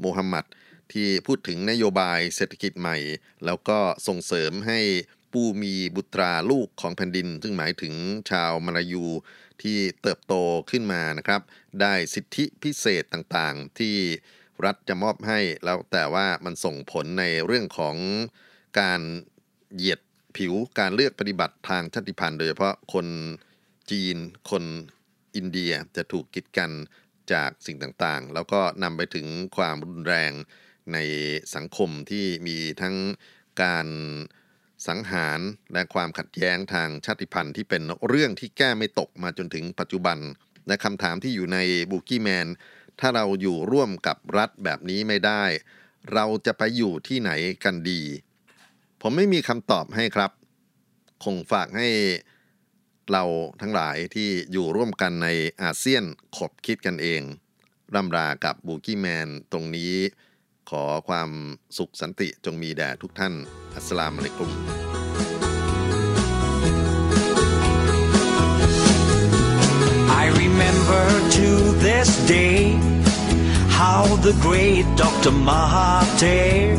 [0.00, 0.44] โมฮัมหมัด
[0.92, 2.96] ที่พูดถึงนโยบายเศรษฐกิจใหม่
[3.44, 4.80] แล้วก็ส่งเสริมให้
[5.32, 7.94] ผู้มีบุตราลูกของแผ่นดิน ซึ่งหมายถึง
[8.30, 9.04] ชาวมาลายู
[9.62, 10.34] ที่เติบโต
[10.70, 11.40] ขึ้นมานะครับ
[11.80, 13.96] ได้สิทธิพิเศษต่างๆ ที่
[14.64, 17.96] รัฐจะมอบให้แล้วแต่ว่ามันส่งผลในเรื่องของ
[18.80, 19.00] การ
[19.74, 20.00] เหยียด
[20.36, 23.06] ผิวการเลือกปฏิบัติทางชาติพันธุ์โดยเฉพาะคน
[23.90, 24.16] จีน
[24.50, 24.64] คน
[25.36, 26.70] อินเดียจะถูกกีดกัน
[27.32, 29.26] จากสิ่งต่างๆ แล้วก็นำไปถึง
[29.56, 30.32] ความรุนแรง
[30.92, 30.98] ใน
[31.54, 32.96] สังคมที่มีทั้ง
[33.62, 33.86] การ
[34.86, 35.40] สังหาร
[35.72, 40.18] และความขัดแย้งทางชาติพันธุ์ที่เป็นเรื่องที่แก้ไม่ตกมาจนถึงปัจจุบัน
[40.66, 41.58] และคำถามที่อยู่ใน
[41.90, 42.46] บุกี้แมน
[43.00, 45.44] ถ้าเราอยู่ร่วมกับรัฐแบบนี้ไม่ได้
[46.14, 47.30] เราจะไปอยู่ที่ไหน
[47.64, 48.02] กันดี
[49.02, 50.30] ผมไม่มีคำตอบให้ครับ
[51.24, 51.88] คงฝากให้
[53.12, 53.24] เรา
[53.60, 55.28] ทั้งหลายที่อยู่ร่วมกันใน
[55.62, 56.04] อาเซียน
[56.36, 57.22] ขบคิดกันเอง
[57.94, 59.94] ร่ำรากับบูกี้แมนตรงนี้
[60.70, 61.30] ขอความ
[61.78, 63.34] สุขสันติจงมีแด่ทุกท่าน
[63.78, 64.48] Assalamu alaikum.
[70.22, 71.04] I remember
[71.38, 71.48] to
[71.86, 72.72] this day
[73.78, 75.30] how the great Dr.
[75.30, 76.74] Mahathir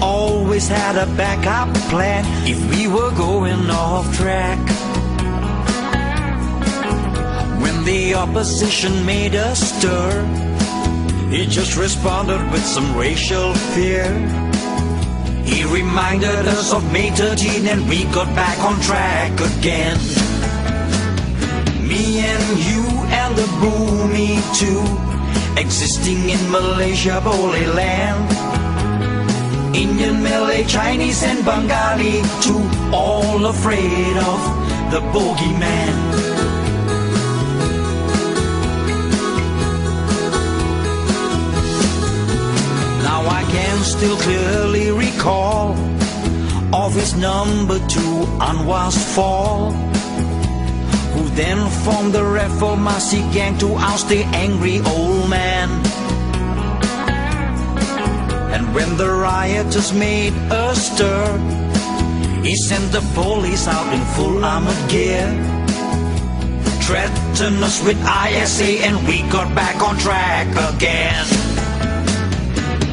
[0.00, 4.60] always had a backup plan if we were going off track.
[7.60, 10.24] When the opposition made a stir,
[11.30, 14.47] he just responded with some racial fear.
[15.48, 19.96] He reminded us of May 13 and we got back on track again.
[21.88, 22.84] Me and you
[23.20, 24.84] and the boomy too,
[25.58, 28.28] existing in Malaysia, Boleh land.
[29.74, 34.40] Indian, Malay, Chinese, and Bengali too, all afraid of
[34.92, 36.27] the bogeyman.
[43.88, 45.72] Still clearly recall
[46.74, 49.72] of his number two Anwar's fall
[51.14, 55.70] who then formed the Reformasi gang to oust the angry old man.
[58.52, 61.38] And when the rioters made a stir,
[62.44, 65.26] he sent the police out in full armored gear.
[66.84, 71.37] Threatened us with ISA and we got back on track again.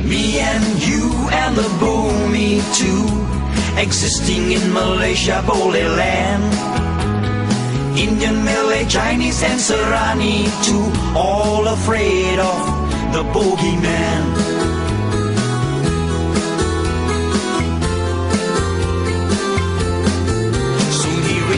[0.06, 3.06] Me and you and the Bumi too,
[3.82, 6.46] existing in Malaysia, Boleh land.
[7.98, 10.86] Indian, Malay, Chinese, and Serani too,
[11.18, 12.60] all afraid of
[13.14, 14.24] the bogeyman.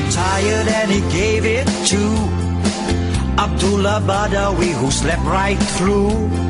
[0.08, 2.02] Retired and he gave it to
[3.38, 6.47] Abdullah Badawi, who slept right through.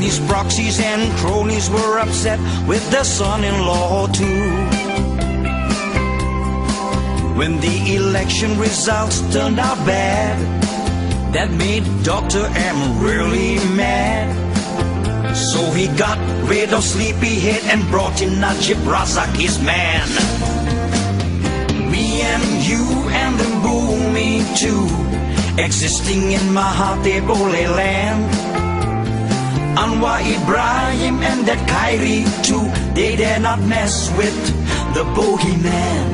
[0.00, 4.48] And his proxies and cronies were upset with the son-in-law too.
[7.36, 10.38] When the election results turned out bad,
[11.34, 12.46] that made Dr.
[12.46, 14.32] M really mad.
[15.36, 16.16] So he got
[16.48, 20.08] rid of Sleepyhead and brought in Najib Razak, his man.
[21.92, 22.86] Me and you
[23.20, 24.88] and the Bumi too,
[25.62, 28.39] existing in Mahathir Boleh land.
[29.80, 34.36] Anwar Ibrahim and that Kyrie too, they dare not mess with
[34.92, 36.04] the bogeyman.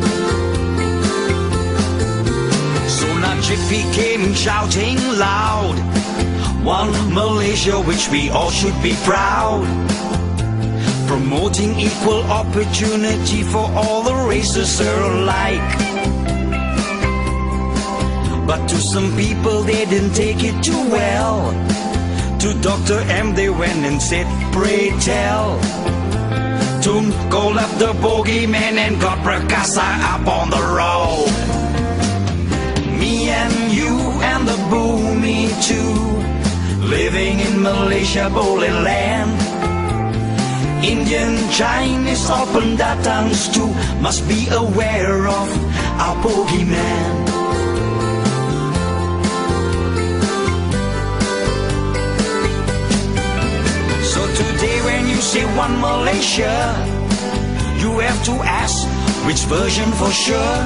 [2.86, 5.74] So Najib became shouting loud,
[6.62, 9.66] one Malaysia which we all should be proud.
[11.08, 15.70] Promoting equal opportunity for all the races alike.
[18.46, 21.50] But to some people they didn't take it too well.
[22.46, 23.00] To Dr.
[23.10, 25.58] M they went and said, pray tell.
[26.80, 29.82] Tun called up the bogeyman and got Prakasa
[30.14, 31.26] up on the road.
[33.00, 39.34] Me and you and the boomy too, living in Malaysia, Boleh land.
[40.86, 45.48] Indian, Chinese, or pendatangs too must be aware of
[45.98, 47.25] our bogeyman.
[55.16, 56.56] You say one Malaysia,
[57.80, 58.84] you have to ask
[59.26, 60.60] which version for sure.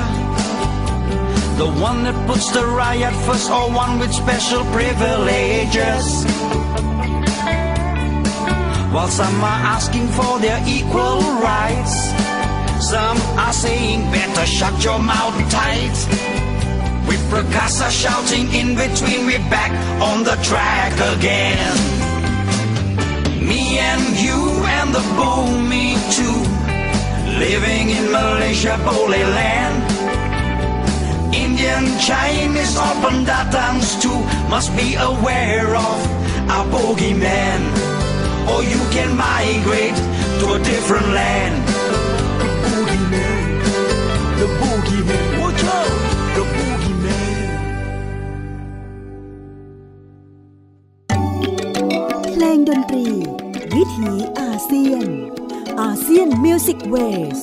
[1.62, 6.06] The one that puts the riot first or one with special privileges.
[8.90, 11.94] While some are asking for their equal rights,
[12.90, 15.96] some are saying better shut your mouth tight.
[17.06, 19.70] With Prakasa shouting in between, we're back
[20.02, 21.99] on the track again.
[23.49, 23.61] Me
[23.91, 24.39] and you
[24.77, 26.37] and the Bumi too,
[27.43, 29.77] living in Malaysia, Boleh land.
[31.35, 35.97] Indian, Chinese, or pendatangs too must be aware of
[36.53, 37.61] our bogeyman.
[38.51, 39.97] Or you can migrate
[40.39, 41.55] to a different land.
[42.41, 43.47] The bogeyman,
[44.41, 45.93] the bogeyman, watch out,
[46.37, 47.33] the bogeyman.
[52.23, 53.38] เพลงดนตรี วิ
[53.90, 55.08] ถีอาเซียน
[55.80, 56.96] อาเซียนมิวสิกเว
[57.36, 57.38] ส